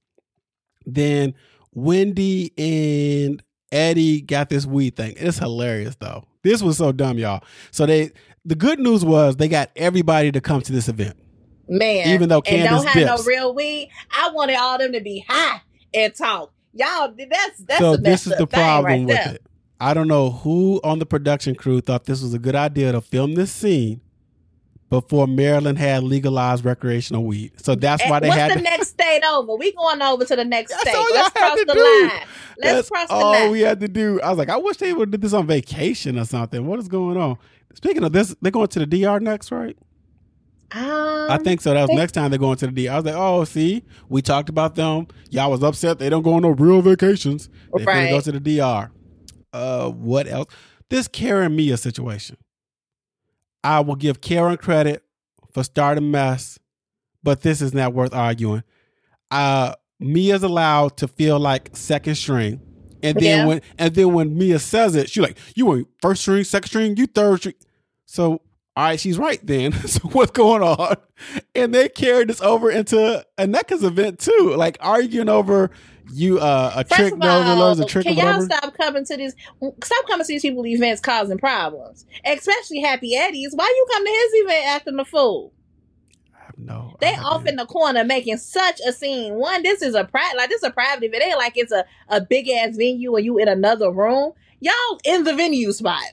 [0.85, 1.35] Then
[1.73, 5.13] Wendy and Eddie got this weed thing.
[5.17, 6.25] It's hilarious though.
[6.43, 7.43] This was so dumb, y'all.
[7.71, 8.11] So they
[8.45, 11.17] the good news was they got everybody to come to this event.
[11.67, 15.01] Man, Even though and Candiace don't have no real weed, I wanted all them to
[15.01, 15.61] be high
[15.93, 16.51] and talk.
[16.73, 19.33] Y'all, that's that's so this is the problem right with there.
[19.35, 19.43] it.
[19.79, 23.01] I don't know who on the production crew thought this was a good idea to
[23.01, 24.01] film this scene
[24.89, 27.53] before Maryland had legalized recreational weed.
[27.61, 29.55] So that's eh, why And they What's had the to next state over?
[29.55, 31.05] We going over to the next That's state.
[31.13, 31.81] Let's cross the do.
[31.83, 32.11] line.
[32.11, 33.51] Let's That's cross the all line.
[33.51, 34.19] we had to do.
[34.21, 36.65] I was like, I wish they would have did this on vacation or something.
[36.65, 37.37] What is going on?
[37.73, 39.77] Speaking of this, they're going to the DR next, right?
[40.73, 41.73] Um, I think so.
[41.73, 42.91] That was think- next time they're going to the DR.
[42.91, 45.07] I was like, oh, see, we talked about them.
[45.29, 47.49] Y'all was upset they don't go on no real vacations.
[47.75, 48.89] They finna go to the DR.
[49.53, 50.47] Uh, what else?
[50.89, 52.37] This Karen Mia situation.
[53.63, 55.03] I will give Karen credit
[55.53, 56.57] for starting mess,
[57.21, 58.63] but this is not worth arguing.
[59.29, 62.59] Uh, Mia's allowed to feel like second string.
[63.03, 63.45] And then Yeah.
[63.45, 66.97] when and then when Mia says it, she's like, "You ain't first string, second string,
[66.97, 67.55] you third string."
[68.05, 68.41] So,
[68.75, 69.73] all right, she's right then.
[69.87, 70.95] so what's going on?
[71.53, 75.71] And they carried this over into a Neca's event too, like arguing over
[76.13, 78.45] you uh, a First trick of all, learns a trick can y'all whatever.
[78.45, 79.35] stop coming to these?
[79.83, 83.53] Stop coming to these people events causing problems, especially Happy Eddie's.
[83.55, 85.53] Why you come to his event acting the fool?
[86.57, 86.95] No.
[86.99, 87.21] They idea.
[87.21, 89.35] off in the corner making such a scene.
[89.35, 91.23] One, this is a private, like this is a private event.
[91.23, 94.33] Ain't like it's a, a big ass venue and you in another room.
[94.59, 96.03] Y'all in the venue spot.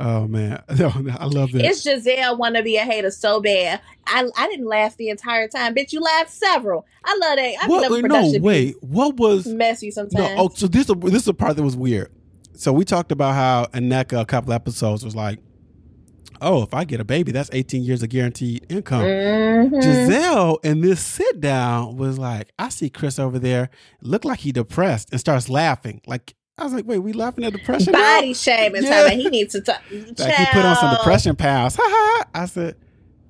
[0.00, 1.62] Oh man, I love that.
[1.62, 3.80] It's Gizelle want to be a hater so bad.
[4.06, 5.74] I I didn't laugh the entire time.
[5.74, 6.86] Bitch, you laughed several.
[7.04, 7.54] I love that.
[7.62, 7.90] I what?
[7.90, 8.40] love production.
[8.42, 8.76] no, wait.
[8.82, 9.46] What was?
[9.46, 10.36] messy sometimes.
[10.36, 10.44] No.
[10.44, 12.10] Oh, so this this is a part that was weird.
[12.54, 15.38] So we talked about how Aneka a couple episodes was like,
[16.42, 19.02] oh, if I get a baby, that's 18 years of guaranteed income.
[19.02, 19.82] Mhm.
[19.82, 23.70] Gizelle in this sit down was like, I see Chris over there,
[24.02, 26.00] look like he depressed and starts laughing.
[26.06, 27.92] Like I was like, wait, we laughing at depression?
[27.92, 28.18] now?
[28.18, 28.34] Body.
[28.44, 28.70] Yeah.
[28.80, 29.08] Yeah.
[29.08, 29.80] He needs to talk.
[29.90, 31.74] Like he put on some depression pounds.
[31.76, 32.24] Ha ha.
[32.24, 32.42] ha.
[32.42, 32.76] I said,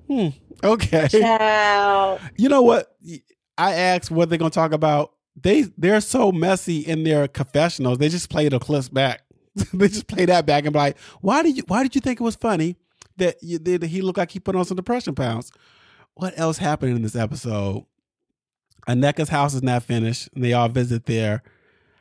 [0.07, 0.27] hmm,
[0.63, 1.07] okay.
[1.07, 2.19] Child.
[2.37, 2.95] You know what?
[3.57, 5.13] I asked what they're gonna talk about.
[5.39, 7.99] They they're so messy in their confessionals.
[7.99, 9.21] They just play the clips back.
[9.73, 12.19] they just play that back and be like, why did you why did you think
[12.19, 12.75] it was funny
[13.17, 15.51] that you that he looked like he put on some depression pounds?
[16.15, 17.85] What else happened in this episode?
[18.87, 21.43] Aneka's house is not finished, and they all visit there.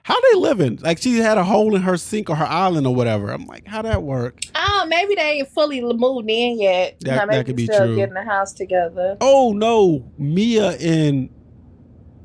[0.03, 0.79] How they living?
[0.83, 3.31] Like she had a hole in her sink or her island or whatever.
[3.31, 4.41] I'm like, how that work?
[4.55, 6.99] Oh, maybe they ain't fully moved in yet.
[7.01, 7.97] That- that could be still true.
[7.97, 9.17] Getting the house together.
[9.21, 11.29] Oh no, Mia and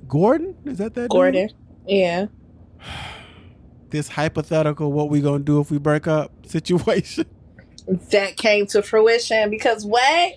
[0.08, 1.10] Gordon is that that dude?
[1.12, 1.50] Gordon.
[1.88, 2.28] Yeah.
[3.90, 7.26] this hypothetical what we gonna do if we break up situation.
[8.12, 10.34] That came to fruition because what?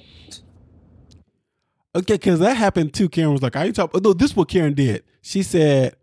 [1.94, 3.08] Okay, because that happened too.
[3.08, 5.02] Karen was like, "I ain't talk." Oh, no, this is what Karen did.
[5.22, 5.96] She said,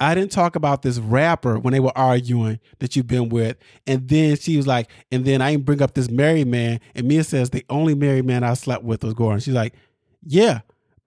[0.00, 4.08] "I didn't talk about this rapper when they were arguing that you've been with," and
[4.08, 7.24] then she was like, "And then I didn't bring up this married man." And Mia
[7.24, 9.74] says, "The only married man I slept with was Gordon." She's like,
[10.24, 10.60] "Yeah."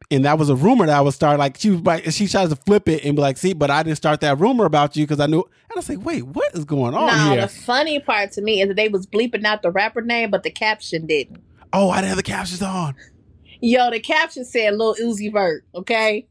[0.10, 1.39] And that was a rumor that I would start.
[1.39, 3.82] Like she was like, she tries to flip it and be like, "See, but I
[3.84, 6.54] didn't start that rumor about you because I knew." And I was like, "Wait, what
[6.54, 9.46] is going on no, here?" the funny part to me is that they was bleeping
[9.46, 11.42] out the rapper name, but the caption didn't.
[11.72, 12.96] Oh, I didn't have the captions on.
[13.62, 16.28] Yo, the caption said Lil Uzi Vert, okay?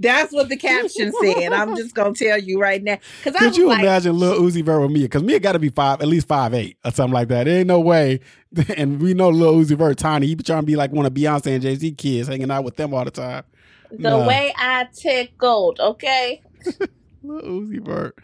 [0.00, 1.52] That's what the caption said.
[1.52, 2.98] I'm just gonna tell you right now.
[3.22, 5.02] Cause Could you like, imagine Lil Uzi Vert with Mia?
[5.04, 7.44] Because Mia got to be five, at least five eight or something like that.
[7.44, 8.20] There ain't no way.
[8.76, 10.26] And we know Lil Uzi Vert tiny.
[10.26, 12.64] He be trying to be like one of Beyonce and Jay Z kids, hanging out
[12.64, 13.44] with them all the time.
[13.90, 14.26] the No.
[14.26, 16.42] way I tickled, okay?
[17.22, 18.16] Lil Uzi Vert.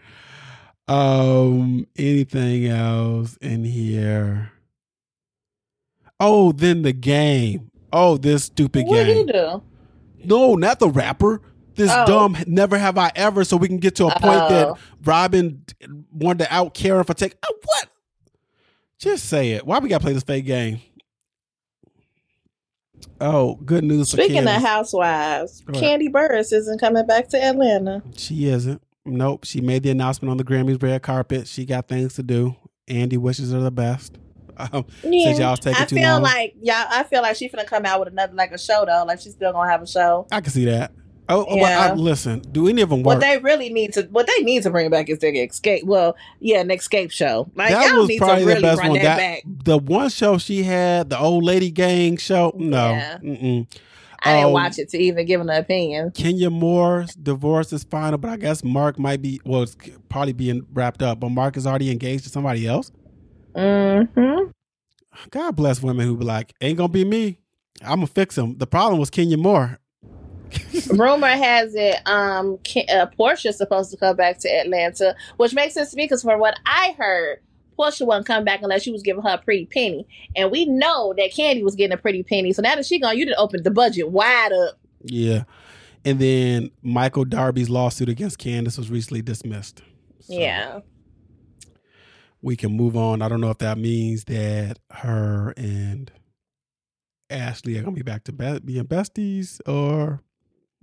[0.87, 4.51] Um, anything else in here?
[6.19, 7.69] Oh, then the game.
[7.93, 9.27] Oh, this stupid What game.
[9.27, 9.63] you do?
[10.23, 11.41] No, not the rapper.
[11.77, 12.05] This Oh.
[12.05, 13.43] dumb never have I ever.
[13.45, 14.77] So we can get to a point that Oh.
[15.03, 15.63] Robyn
[16.11, 17.35] wanted to out Karen for take.
[17.47, 17.87] Oh, what?
[18.99, 19.65] Just say it.
[19.65, 20.81] Why we gotta play this fake game?
[23.19, 25.63] Oh, good news for Speaking of housewives.
[25.67, 28.01] Kandi Burruss isn't coming back to Atlanta.
[28.15, 28.81] She isn't.
[29.05, 29.45] Nope.
[29.45, 31.47] She made the announcement on the Grammys red carpet.
[31.47, 32.55] She got things to do.
[32.87, 34.17] Andy wishes her the best.
[34.59, 36.23] Um, y'all taking I feel long.
[36.23, 39.03] like yeah, I feel like she's gonna come out with another like a show though.
[39.05, 40.25] Like she's still gonna have a show.
[40.31, 40.93] I can see that.
[41.29, 41.91] Oh, well, Yeah.
[41.91, 42.39] I, listen.
[42.51, 44.89] Do any of them want What they really need to, what they need to bring
[44.89, 45.83] back is their escape.
[45.85, 47.49] Well, yeah, an escape show.
[47.55, 48.99] Like that y'all was need to probably really the best run one.
[48.99, 49.43] that, That back.
[49.65, 52.53] the one show she had, the old lady gang show.
[52.55, 53.17] No, Yeah.
[53.17, 53.67] Mm-mm.
[54.23, 56.09] I didn't Um, watch it to even give an opinion.
[56.11, 59.77] Kenya Moore's divorce is final, but I guess Mark might be well, it's
[60.09, 61.19] probably being wrapped up.
[61.19, 62.91] But Mark is already engaged to somebody else.
[63.55, 64.49] Mm-hmm.
[65.31, 67.37] God bless women who be like, "Ain't gonna be me.
[67.81, 69.79] I'm gonna fix him." The problem was Kenya Moore.
[70.89, 75.91] Rumor has it, um, uh, Porsha's supposed to come back to Atlanta, which makes sense
[75.91, 77.39] to me because from what I heard,
[77.77, 81.13] Porsha wouldn't come back unless she was giving her a pretty penny, and we know
[81.17, 82.51] that Kandi was getting a pretty penny.
[82.53, 84.79] So now that she gone, you didn't open the budget wide up.
[85.03, 85.43] Yeah,
[86.03, 89.83] and then Michael Darby's lawsuit against Candiace was recently dismissed.
[90.21, 90.79] So Yeah.
[92.41, 93.21] we can move on.
[93.21, 96.11] I don't know if that means that her and
[97.29, 100.21] Ashley are gonna be back to be- being besties or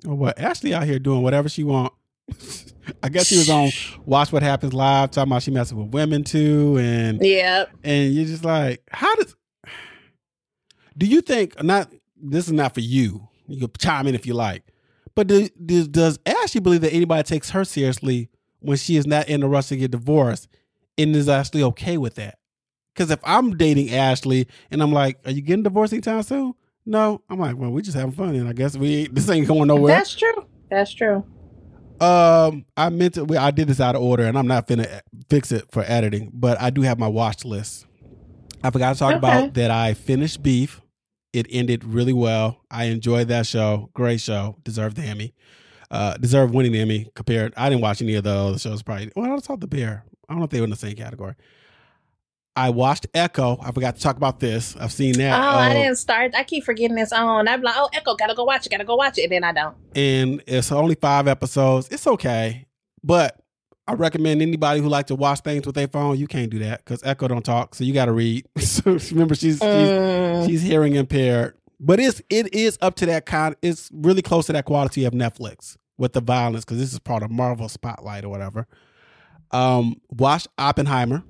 [0.07, 0.39] or what.
[0.39, 1.93] Ashley out here doing whatever she want.
[3.03, 3.71] I guess she was on
[4.07, 7.71] Watch What Happens Live talking about she messing with women too, and Yep.
[7.85, 9.35] and you're just like, how does?
[10.97, 11.93] Do you think not?
[12.17, 13.29] This is not for you.
[13.47, 14.63] You can chime in if you like,
[15.15, 18.31] but do, does, does Ashley believe that anybody takes her seriously
[18.61, 20.49] when she is not in a rush to get divorced
[20.97, 22.39] and is actually okay with that?
[22.95, 26.55] Because if I'm dating Ashley and I'm like, "Are you getting divorced anytime soon?"
[26.87, 29.69] No, I'm like, "Well, we just having fun, and I guess we this ain't going
[29.69, 30.47] nowhere." That's true.
[30.71, 31.25] That's true.
[32.01, 33.27] Um, I meant to.
[33.39, 36.31] I did this out of order, and I'm not finna fix it for editing.
[36.35, 37.87] But I do have my watch list.
[38.63, 39.19] I forgot to talk Okay.
[39.19, 39.71] about that.
[39.71, 40.81] I finished Beef.
[41.33, 42.61] It ended really well.
[42.71, 43.91] I enjoyed that show.
[43.95, 44.57] Great show.
[44.65, 45.35] Deserved the Emmy.
[45.91, 47.09] Uh, deserved winning the Emmy.
[47.15, 48.83] Compared, I didn't watch any of the other shows.
[48.83, 49.11] Probably.
[49.15, 50.05] Well, I saw The Bear.
[50.29, 51.35] I don't know if they were in the same category.
[52.57, 53.59] I watched Echo.
[53.61, 54.77] I forgot to talk about this.
[54.77, 55.33] I've seen that.
[55.39, 56.35] Oh, I Uh, didn't start.
[56.37, 57.49] I keep forgetting this on.
[57.49, 58.71] I'm like, oh, Echo, gotta go watch it.
[58.71, 59.75] Gotta go watch it, and then I don't.
[59.97, 61.89] and it's only five episodes.
[61.91, 62.67] It's okay,
[63.03, 63.41] but
[63.89, 66.17] I recommend anybody who like to watch things with their phone.
[66.17, 68.47] You can't do that because Echo don't talk, so you got to read.
[68.59, 70.47] so remember, she's she's, Mm.
[70.47, 73.57] she's hearing impaired, but it's it is up to that kind.
[73.63, 77.23] It's really close to that quality of Netflix with the violence because this is part
[77.25, 78.67] of Marvel Spotlight or whatever.
[79.51, 81.23] Um, watch Oppenheimer.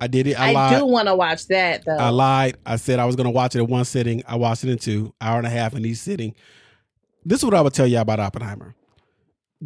[0.00, 0.38] I did it.
[0.38, 1.96] I, I, do want to watch that though.
[1.96, 2.56] I lied.
[2.64, 4.22] I said I was going to watch it in one sitting.
[4.26, 6.34] I watched it in two, hour and a half in each sitting.
[7.24, 8.74] This is what I would tell you about Oppenheimer.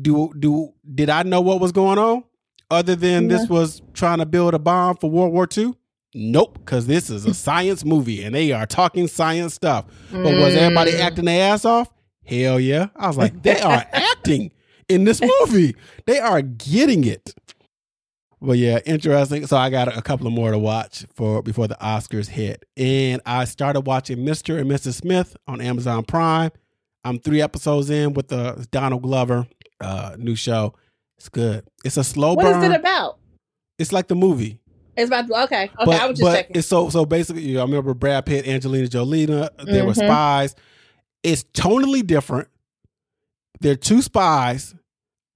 [0.01, 2.24] Do do did I know what was going on
[2.70, 5.74] other than this was trying to build a bomb for World War II?
[6.14, 9.85] Nope, because this is a science movie and they are talking science stuff.
[10.11, 11.01] But was everybody Mm.
[11.01, 11.89] acting their ass off?
[12.24, 12.89] Hell yeah.
[12.97, 14.53] I was like, they are acting
[14.89, 15.74] in this movie.
[16.07, 17.35] They are getting it.
[18.45, 19.47] But yeah, interesting.
[19.47, 22.64] So I got a couple of more to watch for before the Oscars hit.
[22.76, 24.59] And I started watching Mr.
[24.61, 24.95] and Mrs.
[24.95, 26.51] Smith on Amazon Prime.
[27.05, 29.47] I'm three episodes in with the Donald Glover
[29.80, 30.74] uh, new show.
[31.18, 31.64] It's good.
[31.84, 32.64] It's a slow What burn.
[32.64, 33.18] is it about?
[33.78, 34.59] It's like the movie.
[34.97, 35.64] It's about okay.
[35.64, 36.57] Okay, but, I was just but checking.
[36.57, 37.43] it's so so basically.
[37.43, 39.32] You know, I remember Brad Pitt, Angelina Jolie.
[39.32, 40.05] uh, They were Mhm.
[40.05, 40.55] spies.
[41.22, 42.49] It's totally different.
[43.61, 44.74] They're two spies,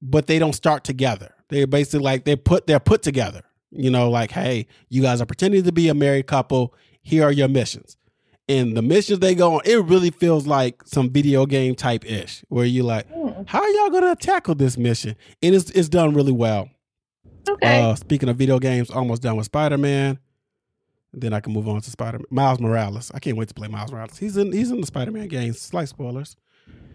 [0.02, 1.32] but they don't start together.
[1.48, 3.42] They're basically like they put they're put together.
[3.70, 6.74] You know, like hey, you guys are pretending to be a married couple.
[7.02, 7.96] Here are your missions.
[8.48, 12.44] And the missions they go on, it really feels like some video game type ish,
[12.48, 15.16] where you like, Hmm, how are y'all gonna tackle this mission?
[15.42, 16.68] And it's it's done really well.
[17.48, 17.82] okay.
[17.82, 20.18] Uh, speaking of video games, almost done with Spider Man.
[21.12, 23.10] Then I can move on to Spider Miles Morales.
[23.14, 24.18] I can't wait to play Miles Morales.
[24.18, 25.60] He's in he's in the Spider Man games.
[25.60, 26.36] Slight spoilers.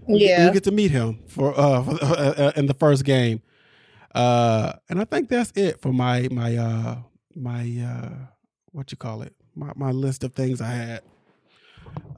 [0.08, 0.48] Yeah.
[0.48, 3.42] we get to meet him for uh, for, uh, uh, in the first game.
[4.14, 6.96] Uh, and I think that's it for my my uh
[7.36, 8.10] my uh
[8.72, 11.02] what you call it my my list of things I had.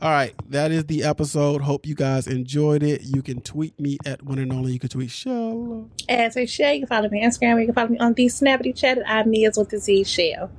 [0.02, 1.62] All right, that is the episode.
[1.62, 3.02] Hope you guys enjoyed it.
[3.04, 4.72] You can tweet me at one and only.
[4.74, 5.90] You can tweet Shell.
[6.10, 7.60] As a share, you can follow me on Instagram.
[7.60, 9.00] You can follow me on the Snappity Chat.
[9.00, 10.52] at I'm with the Z Shell.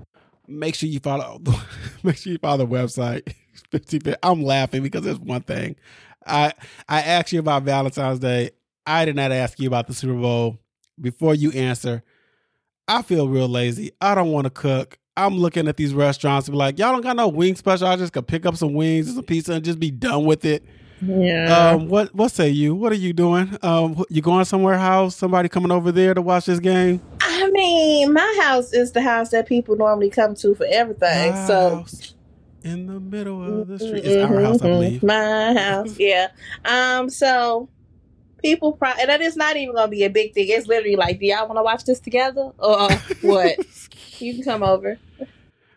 [0.49, 1.41] make sure you follow
[2.03, 3.35] make sure you follow the website
[3.70, 5.74] 50 bit i'm laughing because there's one thing
[6.26, 6.53] i
[6.89, 8.51] i asked you about valentine's day
[8.87, 10.59] i did not ask you about the super bowl
[11.01, 12.03] before you answer
[12.88, 13.92] i feel real lazy.
[14.01, 14.99] I don't want to cook.
[15.16, 17.86] I'm looking at these restaurants and be like y'all don't got no wing special.
[17.86, 20.45] I just could pick up some wings and some pizza and just be done with
[20.45, 20.64] it.
[21.01, 21.72] Yeah.
[21.72, 22.74] um what what say you?
[22.74, 23.57] What are you doing?
[23.62, 25.14] Um you going somewhere house?
[25.16, 27.01] Somebody coming over there to watch this game?
[27.20, 31.32] I mean, my house is the house that people normally come to for everything.
[31.47, 32.14] So House
[32.64, 34.05] in the middle of the street.
[34.05, 35.03] It's our house i believe.
[35.03, 36.28] My house, yeah.
[36.64, 37.68] Um, so
[38.45, 40.47] people, pro- and that is not even gonna be a big thing.
[40.49, 42.92] It's literally like, do y'all want to watch this together, or
[43.22, 43.59] what?
[44.20, 44.99] you can come over.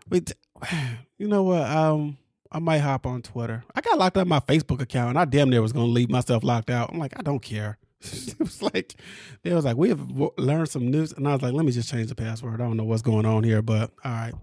[0.09, 0.33] Wait,
[1.17, 1.61] you know what?
[1.61, 2.17] Um,
[2.51, 3.63] I might hop on Twitter.
[3.73, 6.09] I got locked out of my Facebook account, and I damn near was gonna leave
[6.09, 6.91] myself locked out.
[6.91, 7.77] I'm like, I don't care.
[8.01, 8.95] it was like,
[9.43, 11.71] it was like we have w- learned some news, and I was like, let me
[11.71, 12.55] just change the password.
[12.61, 14.33] I don't know what's going on here, but all right.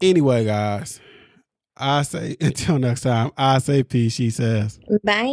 [0.00, 1.00] Anyway, guys,
[1.78, 3.30] I say until next time.
[3.36, 4.14] I say peace.
[4.14, 4.78] She says.
[5.04, 5.24] Bye.